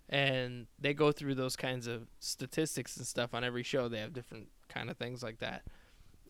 [0.08, 3.88] and they go through those kinds of statistics and stuff on every show.
[3.88, 5.62] They have different kind of things like that,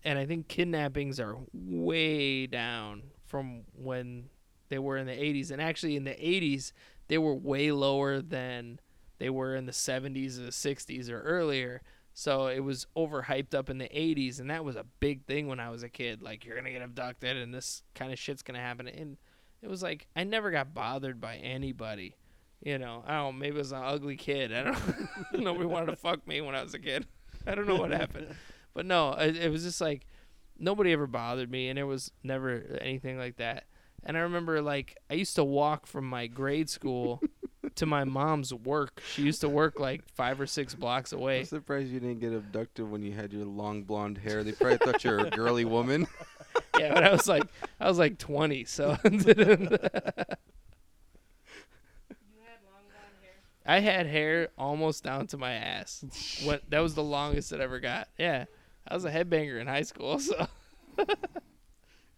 [0.05, 4.31] and I think kidnappings are way down from when
[4.69, 6.73] they were in the 80s, and actually in the 80s
[7.09, 8.81] they were way lower than
[9.19, 11.83] they were in the 70s or the 60s or earlier.
[12.15, 15.61] So it was overhyped up in the 80s, and that was a big thing when
[15.61, 16.21] I was a kid.
[16.21, 18.89] Like, you're going to get abducted, and this kind of shit's going to happen.
[18.89, 19.17] And
[19.63, 22.17] it was like, I never got bothered by anybody.
[22.61, 24.53] You know, I don't maybe I was an ugly kid.
[24.53, 24.99] I don't
[25.33, 25.53] know.
[25.53, 27.07] Nobody wanted to fuck me when I was a kid.
[27.47, 28.29] I don't know what happened.
[28.79, 30.07] But no, it, it was just like,
[30.57, 33.65] nobody ever bothered me, and it was never anything like that.
[34.05, 37.21] And I remember, like, I used to walk from my grade school
[37.75, 39.03] to my mom's work.
[39.05, 41.41] She used to work like five or six blocks away.
[41.41, 44.45] I'm surprised you didn't get abducted when you had your long blonde hair.
[44.45, 46.07] They probably thought you were a girly woman.
[46.79, 47.49] yeah, but I was like
[47.81, 48.97] I was like 20, so
[53.67, 56.05] I had hair almost down to my ass.
[56.45, 58.07] What that was the longest it ever got.
[58.17, 58.45] Yeah,
[58.89, 60.47] I was a headbanger in high school, so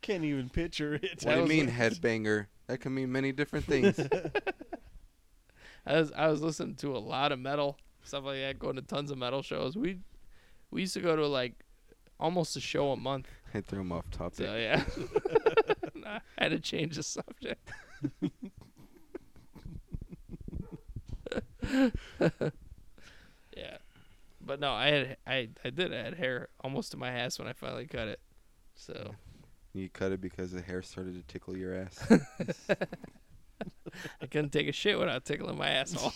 [0.02, 1.22] Can't even picture it.
[1.24, 2.46] What do you mean like- headbanger?
[2.68, 3.98] That can mean many different things.
[5.86, 8.82] I was I was listening to a lot of metal stuff like that, going to
[8.82, 9.76] tons of metal shows.
[9.76, 9.98] We
[10.70, 11.54] we used to go to like
[12.20, 13.26] almost a show a month.
[13.52, 14.46] I threw him off topic.
[14.46, 14.84] So yeah,
[16.06, 17.68] I had to change the subject.
[24.50, 27.38] Yeah, but no, I had I I did I had hair almost to my ass
[27.38, 28.20] when I finally cut it.
[28.74, 29.14] So
[29.72, 32.04] You cut it because the hair started to tickle your ass.
[34.22, 36.12] I couldn't take a shit without tickling my asshole.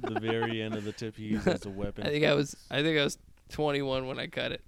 [0.00, 2.06] the very end of the tip he used as a weapon.
[2.06, 3.18] I think I was I think I was
[3.50, 4.62] 21 when I cut it,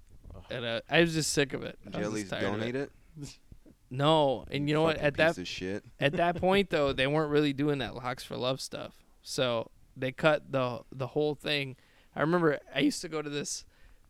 [0.49, 1.77] and uh, I was just sick of it.
[1.85, 2.91] Did I you was at least tired of donate it?
[3.89, 4.97] No, and you know what?
[4.97, 5.83] At that shit.
[5.99, 9.02] at that point though, they weren't really doing that locks for love stuff.
[9.23, 11.75] So they cut the the whole thing.
[12.15, 13.65] I remember I used to go to this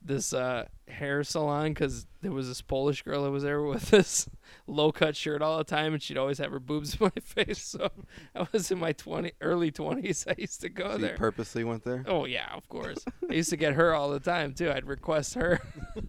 [0.05, 4.28] this uh, hair salon because there was this Polish girl that was there with this
[4.68, 7.59] low cut shirt all the time, and she'd always have her boobs in my face.
[7.64, 7.89] So
[8.36, 10.26] I was in my twenty early twenties.
[10.28, 11.16] I used to go So you there.
[11.16, 12.03] purposely went there?
[12.07, 12.97] Oh yeah, of course.
[13.30, 14.72] I used to get her all the time too.
[14.72, 15.61] I'd request her,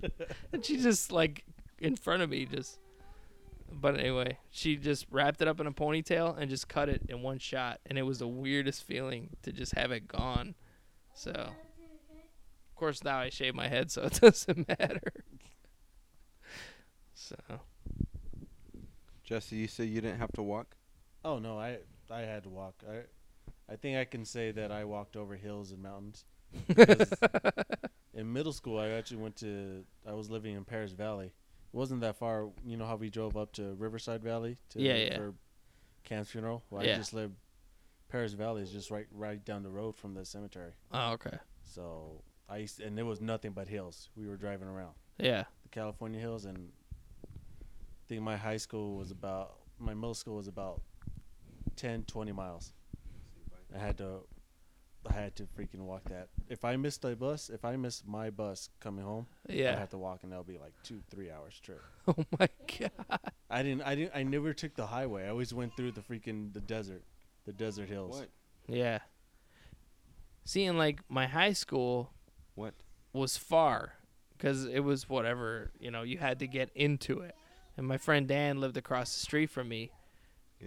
[0.53, 1.45] and she just like
[1.79, 2.79] in front of me just.
[3.81, 7.23] But anyway, she just wrapped it up in a ponytail and just cut it in
[7.23, 10.55] one shot, and it was the weirdest feeling to just have it gone.
[11.15, 15.13] So, of course, now I shave my head, so it doesn't matter.
[17.15, 17.37] So
[19.23, 20.77] Jessie, you said you didn't have to walk?
[21.25, 21.79] Oh no, I
[22.11, 22.83] I had to walk.
[22.89, 23.03] I
[23.73, 26.25] I think I can say that I walked over hills and mountains.
[28.15, 29.85] in middle school, I actually went to.
[30.07, 31.33] I was living in Perris Valley.
[31.75, 32.51] It wasn't that far.
[32.65, 35.17] You know how we drove up to Riverside Valley to Yeah, yeah.
[35.17, 35.35] for
[36.05, 36.63] Cam's funeral.
[36.71, 36.93] Well, Yeah.
[36.93, 37.33] I just live
[38.13, 40.73] Perris Valley is just right right down the road from the cemetery.
[40.93, 41.37] Oh, okay.
[41.65, 44.09] So I used and there was nothing but hills.
[44.15, 45.45] We were driving around Yeah.
[45.65, 46.71] the California hills, and
[47.27, 50.81] I think my high school was about my middle school was about
[51.75, 52.73] 10, 20 miles.
[53.75, 54.21] I had to,
[55.09, 56.29] I had to freaking walk that.
[56.49, 59.91] If I missed a bus, if I missed my bus coming home, yeah, I'd have
[59.91, 61.83] to walk, and that'll be like two, three hours trip.
[62.09, 62.49] Oh my
[62.79, 63.21] god.
[63.51, 65.25] I didn't, I didn't, I never took the highway.
[65.25, 67.03] I always went through the freaking the desert,
[67.47, 68.19] the desert hills.
[68.19, 68.29] What?
[68.69, 68.99] Yeah.
[70.45, 72.11] Seeing like my high school
[72.55, 72.75] What?
[73.13, 73.95] was far
[74.37, 77.35] because it was whatever you know you had to get into it
[77.77, 79.93] and my friend dan lived across the street from me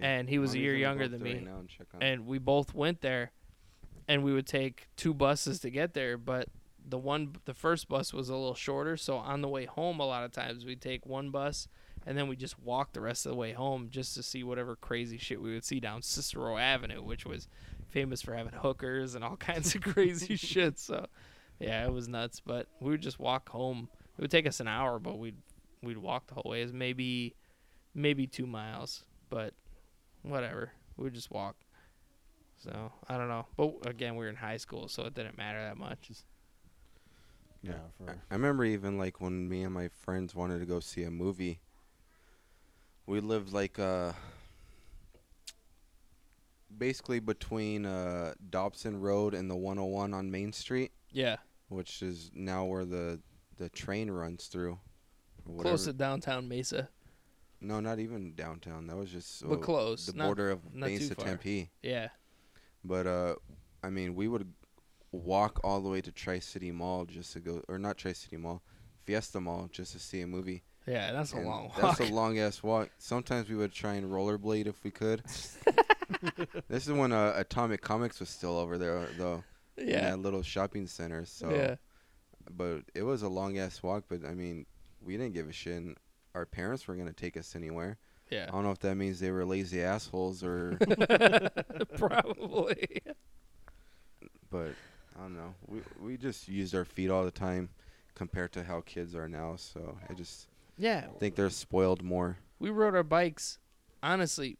[0.00, 1.34] And he was Why a year younger than me.
[1.34, 3.32] right and and we both went there
[4.08, 6.48] and we would take two buses to get there but
[6.88, 10.06] the one the first bus was a little shorter so on the way home a
[10.06, 11.68] lot of times we'd take one bus
[12.06, 14.74] and then we just walk the rest of the way home just to see whatever
[14.76, 17.48] crazy shit we would see down Cicero Avenue which was
[17.88, 21.06] famous for having hookers and all kinds of crazy shit so
[21.60, 23.88] yeah it was nuts but we would just walk home.
[24.16, 25.36] It would take us an hour but we'd
[25.82, 26.62] we'd walk the whole way.
[26.62, 27.34] It's maybe
[27.94, 29.54] maybe two miles but
[30.22, 30.72] whatever.
[30.96, 31.56] We would just walk
[32.58, 35.60] so I don't know, but again, we were in high school, so it didn't matter
[35.62, 36.10] that much.
[37.62, 40.80] Yeah, I, for I remember even like when me and my friends wanted to go
[40.80, 41.60] see a movie.
[43.06, 44.12] We lived like uh
[46.76, 51.36] basically between uh Dobson Road and the 101 on Main Street, Yeah,
[51.68, 53.20] which is now where the
[53.56, 54.78] the train runs through.
[55.58, 56.88] close to downtown Mesa,
[57.60, 58.86] No, not even downtown.
[58.86, 60.06] That was just but uh, close.
[60.06, 61.14] the not, border of not Mesa.
[61.14, 61.70] Tempe.
[61.82, 62.08] Yeah,
[62.84, 63.34] But uh,
[63.82, 64.52] I mean, we would
[65.12, 68.36] walk all the way to Tri City Mall just to go, or not Tri City
[68.36, 68.62] Mall,
[69.04, 70.62] Fiesta Mall just to see a movie.
[70.86, 71.80] yeah, that's a long walk.
[71.80, 72.90] That's a long ass walk.
[72.98, 75.22] Sometimes we would try and rollerblade if we could.
[76.68, 79.44] this is when uh, Atomic Comics was still over there, though.
[79.76, 81.24] In yeah, that little shopping center.
[81.24, 81.76] So, yeah,
[82.50, 84.04] but it was a long ass walk.
[84.08, 84.66] But I mean,
[85.00, 85.76] we didn't give a shit.
[85.76, 85.96] And
[86.34, 87.98] our parents were gonna take us anywhere.
[88.32, 90.78] I don't know if that means they were lazy assholes or,
[91.96, 93.02] Probably.
[94.50, 94.72] but
[95.16, 95.54] I don't know.
[95.66, 97.70] We we just used our feet all the time
[98.14, 99.56] compared to how kids are now.
[99.56, 102.38] So I just Yeah, think they're spoiled more.
[102.58, 103.58] we rode our bikes.
[104.02, 104.58] Honestly,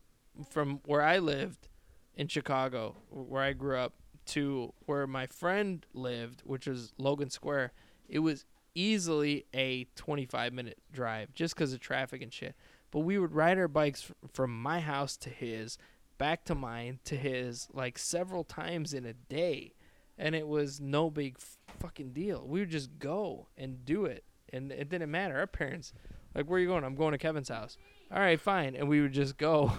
[0.50, 1.68] from where I lived
[2.16, 3.94] in Chicago, where I grew up,
[4.26, 7.72] to where my friend lived, which was Logan Square,
[8.08, 8.44] it was
[8.74, 12.54] easily a 25 minute drive just because of traffic and shit.
[12.90, 15.78] But we would ride our bikes from my house to his,
[16.16, 19.74] back to mine to his, like several times in a day.
[20.16, 21.38] And it was no big
[21.78, 22.46] fucking deal.
[22.46, 24.24] We would just go and do it.
[24.52, 25.38] and it didn't matter.
[25.38, 25.92] Our parents,
[26.34, 26.84] like, where are you going?
[26.84, 27.76] I'm going to Kevin's house.
[28.10, 29.70] All right, fine, and we would just go.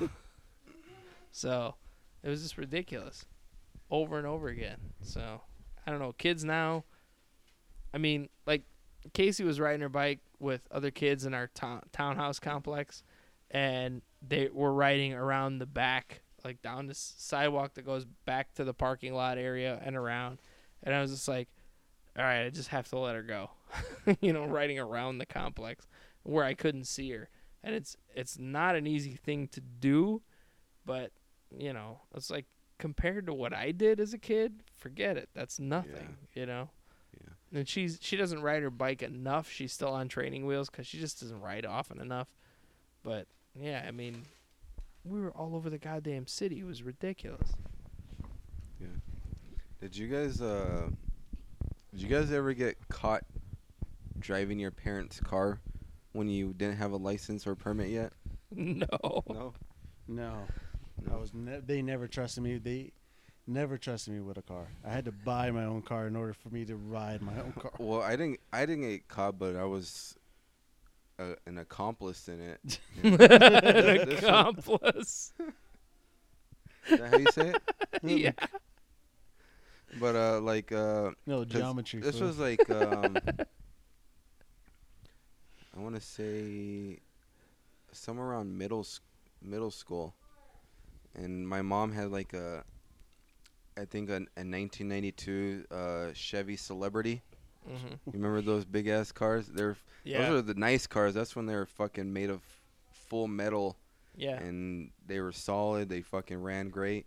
[1.31, 1.75] so,
[2.21, 3.25] it was just ridiculous,
[3.89, 4.77] over and over again.
[5.01, 5.41] So,
[5.85, 6.13] I don't know.
[6.13, 6.83] Kids now,
[7.93, 8.63] I mean, like
[9.13, 13.03] Casey was riding her bike with other kids in our town townhouse complex,
[13.51, 18.63] and they were riding around the back, like down this sidewalk that goes back to
[18.63, 20.39] the parking lot area and around.
[20.83, 21.49] And I was just like,
[22.17, 23.51] all right, I just have to let her go,
[24.21, 25.87] you know, riding around the complex
[26.23, 27.29] where I couldn't see her.
[27.63, 30.21] And it's it's not an easy thing to do,
[30.85, 31.11] but
[31.57, 32.45] you know, it's like
[32.77, 35.29] compared to what I did as a kid, forget it.
[35.33, 36.69] That's nothing, you know.
[37.51, 37.59] Yeah.
[37.59, 39.49] And she's she doesn't ride her bike enough.
[39.49, 42.27] She's still on training wheels because she just doesn't ride often enough.
[43.03, 44.23] But yeah, I mean,
[45.03, 46.59] we were all over the goddamn city.
[46.59, 47.53] It was ridiculous.
[48.79, 48.87] Yeah.
[49.81, 50.89] Did you guys uh
[51.91, 53.23] did you guys ever get caught
[54.19, 55.59] driving your parents' car
[56.11, 58.13] when you didn't have a license or permit yet?
[58.51, 59.23] no.
[59.27, 59.53] No.
[60.07, 61.33] No, I was.
[61.33, 62.57] Ne- they never trusted me.
[62.57, 62.91] They
[63.49, 64.67] never trusted me with a car.
[64.85, 67.53] I had to buy my own car in order for me to ride my own
[67.59, 67.71] car.
[67.79, 70.15] Well, I didn't I didn't get caught, but I was
[71.17, 72.79] a, an accomplice in it.
[73.03, 73.29] An This
[74.11, 75.33] was- accomplice.
[76.87, 77.61] Is that how you say it?
[78.03, 78.31] yeah.
[79.99, 81.99] But uh like uh no geometry.
[82.01, 82.27] This fool.
[82.27, 83.17] was like um
[85.75, 86.99] I want to say
[87.91, 88.85] somewhere around middle
[89.41, 90.13] middle school.
[91.15, 92.63] And my mom had like a
[93.79, 97.21] I think a, a 1992 uh Chevy Celebrity.
[97.65, 97.73] hmm
[98.05, 99.47] You remember those big ass cars?
[99.47, 100.29] They're Yeah.
[100.29, 101.13] those are the nice cars.
[101.13, 102.41] That's when they were fucking made of
[102.91, 103.75] full metal
[104.15, 104.37] yeah.
[104.39, 105.89] and they were solid.
[105.89, 107.05] They fucking ran great.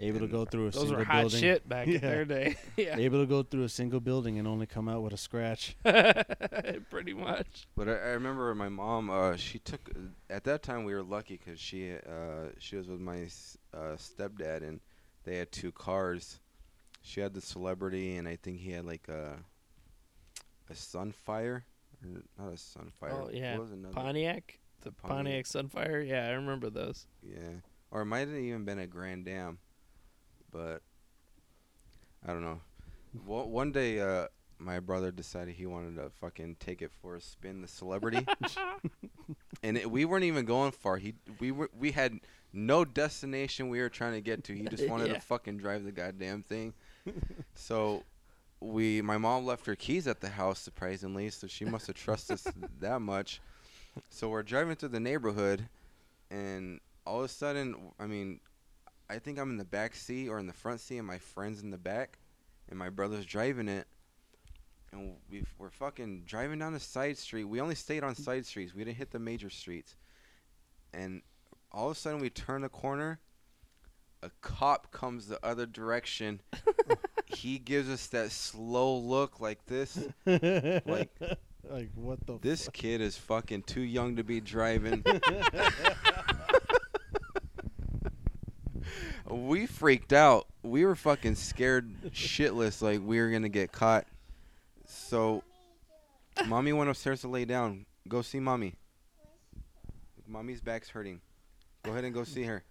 [0.00, 1.40] able to go through a Those single were hot building.
[1.40, 2.56] shit back in their day.
[2.76, 2.96] yeah.
[2.96, 5.76] Able to go through a single building and only come out with a scratch.
[6.90, 7.66] Pretty much.
[7.76, 9.10] But I, I remember my mom.
[9.10, 9.90] Uh, she took
[10.30, 13.28] at that time we were lucky because she uh, she was with my
[13.74, 14.80] uh, stepdad and
[15.26, 16.40] they had two cars.
[17.02, 19.34] She had the celebrity and I think he had like a
[20.70, 21.62] a Sunfire,
[22.38, 23.12] not a Sunfire.
[23.12, 23.58] Oh, yeah.
[23.92, 24.58] Pontiac.
[24.82, 25.16] The Pontiac.
[25.16, 26.08] Pontiac Sunfire.
[26.08, 27.06] Yeah, I remember those.
[27.22, 27.60] Yeah,
[27.90, 29.58] or it might have even been a Grand Am,
[30.50, 30.82] but
[32.26, 32.60] I don't know.
[33.24, 34.26] One one day, uh,
[34.58, 38.26] my brother decided he wanted to fucking take it for a spin, the celebrity,
[39.62, 40.96] and it, we weren't even going far.
[40.96, 42.20] He we were we had
[42.56, 44.54] no destination we were trying to get to.
[44.54, 45.14] He just wanted Yeah.
[45.14, 46.74] to fucking drive the goddamn thing.
[47.54, 48.02] so.
[48.58, 52.36] We, my mom left her keys at the house surprisingly, so she must have trusted
[52.36, 52.46] us
[52.80, 53.42] that much.
[54.08, 55.68] So we're driving through the neighborhood,
[56.30, 58.40] and all of a sudden, I mean,
[59.10, 61.62] I think I'm in the back seat or in the front seat, and my friend's
[61.62, 62.18] in the back,
[62.70, 63.86] and my brother's driving it,
[64.90, 67.44] and we we're fucking driving down a side street.
[67.44, 68.74] We only stayed on side streets.
[68.74, 69.96] We didn't hit the major streets,
[70.94, 71.20] and
[71.72, 73.20] all of a sudden we turn a corner.
[74.22, 76.40] A cop comes the other direction.
[77.26, 79.98] he gives us that slow look like this.
[80.24, 81.10] like,
[81.70, 82.38] like what the?
[82.40, 85.04] This kid is fucking too young to be driving.
[89.30, 90.46] we freaked out.
[90.62, 94.06] We were fucking scared shitless like we were going to get caught.
[94.86, 95.42] So
[96.46, 97.86] mommy went upstairs to lay down.
[98.08, 98.74] Go see mommy.
[100.26, 101.20] Mommy's back's hurting.
[101.86, 102.62] Go ahead and go see her.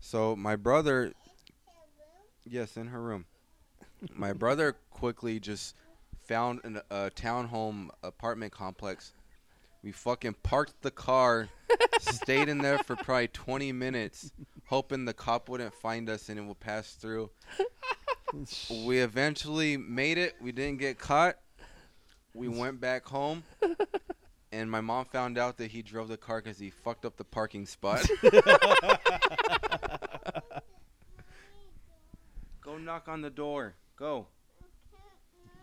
[0.00, 1.14] So my brother
[2.44, 3.26] Yes, in her room.
[4.12, 5.76] My brother quickly just
[6.26, 9.12] found an, a townhome apartment complex.
[9.84, 11.48] We fucking parked the car,
[12.00, 14.32] stayed in there for probably 20 minutes,
[14.66, 17.30] hoping the cop wouldn't find us and it would pass through.
[18.84, 20.34] We eventually made it.
[20.40, 21.36] We didn't get caught.
[22.34, 23.42] We went back home,
[24.52, 27.24] and my mom found out that he drove the car because he fucked up the
[27.24, 28.04] parking spot.
[32.62, 33.74] Go knock on the door.
[33.96, 34.26] Go.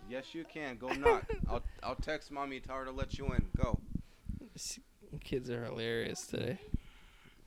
[0.09, 0.77] Yes, you can.
[0.77, 1.29] Go knock.
[1.49, 2.59] I'll I'll text mommy.
[2.59, 3.45] Tell her to let you in.
[3.57, 3.79] Go.
[5.23, 6.57] Kids are hilarious today.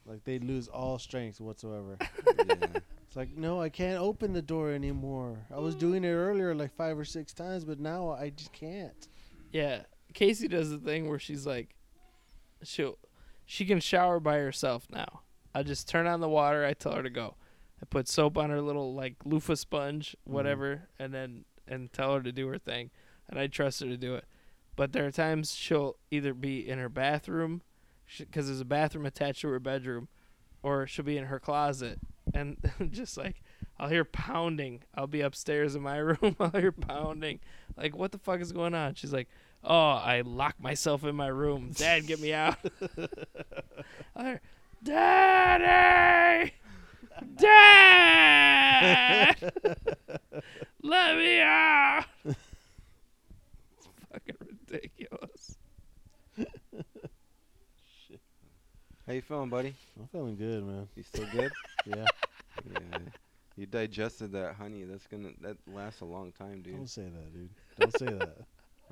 [0.07, 1.97] Like they lose all strength whatsoever.
[2.27, 2.67] Yeah.
[3.11, 5.37] It's like, no, I can't open the door anymore.
[5.53, 9.09] I was doing it earlier like five or six times, but now I just can't.
[9.51, 9.81] Yeah,
[10.15, 11.75] Casey does the thing where she's like,
[12.63, 12.99] she'll,
[13.45, 15.23] she can shower by herself now.
[15.55, 16.65] I just turn on the water.
[16.65, 17.35] I tell her to go.
[17.83, 20.35] I put soap on her little like loofah sponge, mm-hmm.
[20.35, 22.91] whatever, and then and tell her to do her thing,
[23.29, 24.25] and I trust her to do it.
[24.77, 27.63] But there are times she'll either be in her bathroom,
[28.19, 30.09] because there's a bathroom attached to her bedroom,
[30.63, 31.99] or she'll be in her closet,
[32.35, 32.57] and
[32.91, 33.43] just like
[33.79, 34.83] I'll hear pounding.
[34.95, 36.37] I'll be upstairs in my room.
[36.39, 37.41] I'll hear pounding.
[37.77, 38.95] Like, what the fuck is going on?
[38.95, 39.29] She's like,
[39.63, 41.71] Oh, I lock myself in my room.
[41.75, 42.57] Dad, get me out.
[44.17, 44.41] I-
[44.83, 46.53] Daddy!
[47.37, 49.37] Dad!
[50.83, 52.05] Let me out!
[52.25, 52.39] It's
[54.11, 55.59] fucking ridiculous.
[56.39, 56.49] Shit.
[59.07, 59.75] How you feeling, buddy?
[59.99, 60.89] I'm feeling good, man.
[60.97, 61.53] You still good?
[61.87, 62.05] Yeah.
[62.73, 62.99] yeah.
[63.57, 64.83] You digested that honey.
[64.85, 66.77] That's gonna that lasts a long time, dude.
[66.77, 67.49] Don't say that, dude.
[67.79, 68.37] Don't say that.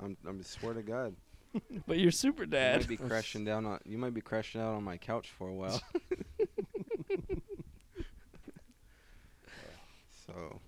[0.03, 1.15] I'm I'm swear to God.
[1.87, 2.75] But you're super dad.
[2.75, 2.89] You dad.
[2.89, 5.55] might be crashing down on you might be crashing out on my couch for a
[5.55, 5.81] while.
[10.27, 10.61] so,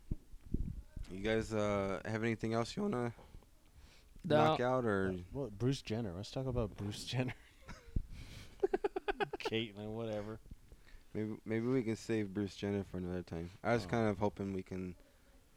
[1.10, 3.12] you guys uh have anything else you wanna
[4.24, 4.36] No.
[4.36, 5.58] knock out or What?
[5.58, 6.12] Bruce Jenner.
[6.16, 7.34] Let's talk about Bruce Jenner.
[9.38, 10.38] Caitlyn, whatever.
[11.14, 13.50] maybe maybe we can save Bruce Jenner for another time.
[13.62, 13.88] I was Oh.
[13.88, 14.94] kind of hoping we can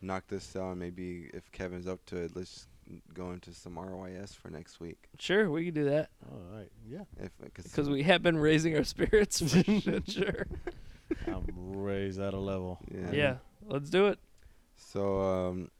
[0.01, 0.77] knock this out.
[0.77, 2.67] Maybe if Kevin's up to it, let's
[3.13, 5.09] go to some RYS for next week.
[5.19, 6.09] Sure, we can do that.
[6.31, 6.69] All right.
[6.87, 7.03] Yeah.
[7.19, 9.63] If cause Because we have been raising our spirits for
[10.07, 10.47] sure.
[11.27, 12.79] I'm raised at a level.
[12.91, 13.11] Yeah.
[13.11, 13.35] Yeah,
[13.67, 14.19] let's do it.
[14.75, 15.71] So um,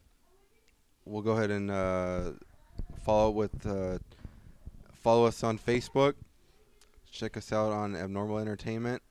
[1.06, 2.32] we'll go ahead and uh,
[3.04, 4.00] follow with uh,
[4.94, 6.14] follow us on Facebook.
[7.12, 9.02] Check us out on Abnormal Entertainment.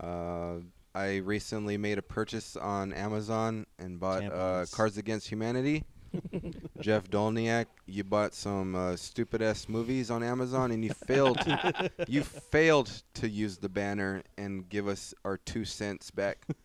[0.00, 0.60] Uh,
[0.94, 5.84] I recently made a purchase on Amazon and bought uh, Cards Against Humanity.
[6.80, 11.38] Jeff Dolniak, you bought some uh, stupid ass movies on Amazon and you failed.
[12.08, 16.46] you failed to use the banner and give us our two cents back.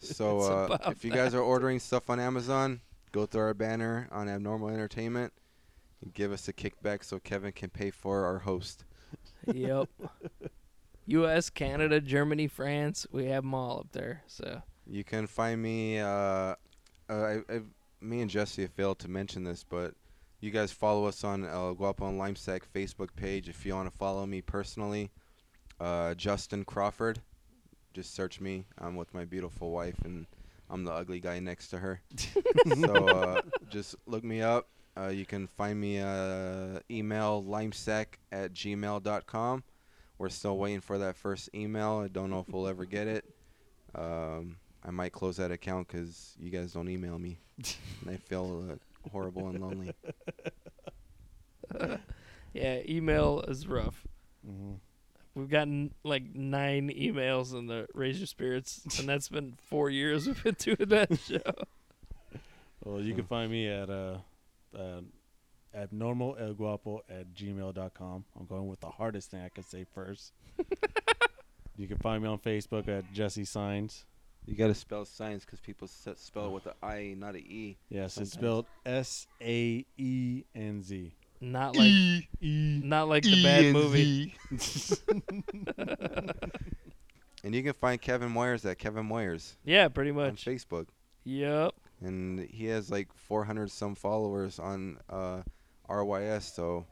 [0.00, 4.28] So uh, if you guys are ordering stuff on Amazon, go through our banner on
[4.28, 5.32] Abnormal Entertainment
[6.02, 8.84] and give us a kickback so Kevin can pay for our host.
[9.52, 9.88] Yep.
[11.06, 13.06] U.S., Canada, Germany, France.
[13.10, 14.22] We have them all up there.
[14.26, 15.98] So You can find me.
[15.98, 16.54] Uh, uh,
[17.08, 17.60] I, I,
[18.00, 19.94] me and Jessie have failed to mention this, but
[20.40, 23.48] you guys follow us on El Guapo and Limesack Facebook page.
[23.48, 25.10] If you want to follow me personally,
[25.78, 27.20] uh, Justin Crawford,
[27.92, 28.64] just search me.
[28.78, 30.26] I'm with my beautiful wife, and
[30.70, 32.00] I'm the ugly guy next to her.
[32.80, 34.68] so uh, just look me up.
[34.96, 39.62] Uh, you can find me uh, email limesack at gmail.com.
[40.18, 42.02] We're still waiting for that first email.
[42.04, 43.24] I don't know if we'll ever get it.
[43.94, 47.38] Um, I might close that account because you guys don't email me.
[48.02, 49.94] And I feel uh, horrible and lonely.
[52.52, 54.06] yeah, email is rough.
[54.44, 54.74] hmm
[55.34, 60.26] We've gotten like nine emails in the Raise Your Spirits, and that's been four years
[60.26, 62.38] we've been doing that show.
[62.84, 64.18] Well, you can find me at uh,
[64.76, 65.02] uh,
[65.76, 68.24] abnormalelguapo at gmail.com.
[68.38, 70.32] I'm going with the hardest thing I could say first.
[71.76, 74.04] you can find me on Facebook at Jessie Saenz.
[74.50, 77.44] You got to spell science because people s- spell it with an I, not an
[77.46, 77.76] E.
[77.88, 81.14] Yes, it's spelled S A E N Z.
[81.40, 84.34] Not like, not like the bad movie.
[87.42, 90.24] And you can find Kevin Moyers at Kevin Moyers Yeah, pretty much.
[90.26, 90.44] on much.
[90.44, 90.88] Facebook.
[91.24, 91.72] Yep.
[92.02, 95.40] And he has like 400 some followers on uh,
[95.88, 96.54] RYS.
[96.54, 96.84] So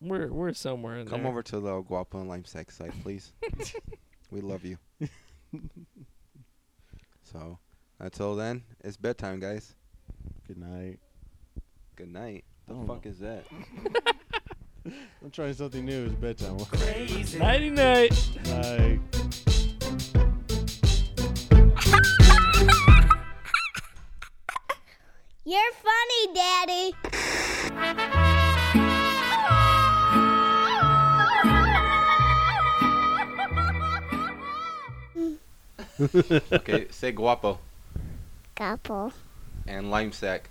[0.00, 1.30] We're we're somewhere in come there.
[1.32, 3.32] over to the Guapo and Limesack site, please.
[4.30, 4.78] we love you.
[7.34, 7.58] so
[7.98, 9.74] until then, it's bedtime, guys.
[10.46, 11.00] Good night.
[11.96, 12.44] Good night.
[12.68, 13.10] The I fuck know.
[13.10, 13.44] is that?
[15.22, 16.04] I'm trying something new.
[16.04, 16.58] It's bedtime.
[17.38, 18.12] Nighty night.
[18.46, 19.00] Night.
[25.44, 28.14] You're funny, Daddy.
[36.52, 37.58] okay, say guapo
[38.56, 39.12] Guapo.
[39.66, 40.50] and lime sack.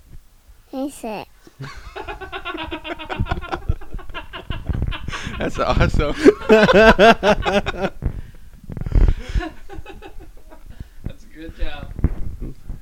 [0.70, 1.28] He said.
[5.38, 6.16] That's awesome.
[11.04, 11.92] That's a good job.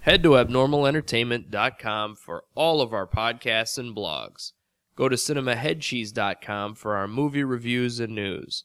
[0.02, 4.52] Head to abnormalentertainment.com for all of our podcasts and blogs.
[4.96, 8.64] Go to cinemaheadcheese.com for our movie reviews and news.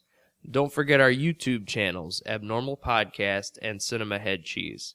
[0.49, 4.95] Don't forget our YouTube channels, Abnormal Podcast and Cinema Head Cheese.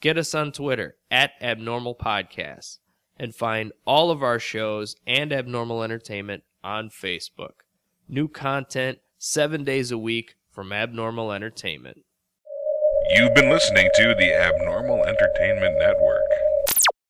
[0.00, 2.78] Get us on Twitter at Abnormal Podcast
[3.16, 7.62] and find all of our shows and Abnormal Entertainment on Facebook.
[8.08, 12.04] New content seven days a week from Abnormal Entertainment.
[13.10, 16.27] You've been listening to the Abnormal Entertainment Network.